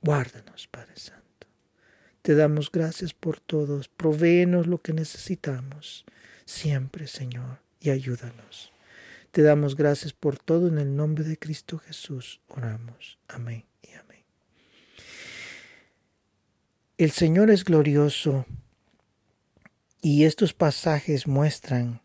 [0.00, 1.46] Guárdanos, Padre Santo.
[2.22, 6.06] Te damos gracias por todos, provéenos lo que necesitamos
[6.46, 8.72] siempre, Señor, y ayúdanos.
[9.32, 12.40] Te damos gracias por todo en el nombre de Cristo Jesús.
[12.48, 13.18] Oramos.
[13.28, 13.66] Amén.
[16.96, 18.46] El Señor es glorioso
[20.00, 22.00] y estos pasajes muestran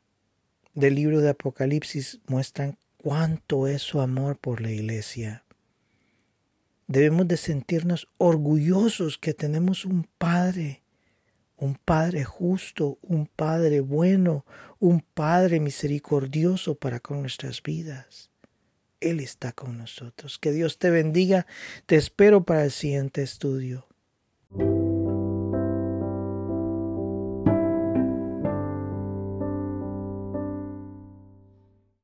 [0.74, 5.44] del libro de Apocalipsis muestran cuánto es su amor por la iglesia.
[6.88, 10.84] Debemos de sentirnos orgullosos que tenemos un Padre,
[11.58, 14.46] un Padre justo, un Padre bueno,
[14.80, 18.30] un Padre misericordioso para con nuestras vidas.
[19.00, 20.38] Él está con nosotros.
[20.38, 21.48] Que Dios te bendiga.
[21.86, 23.88] Te espero para el siguiente estudio.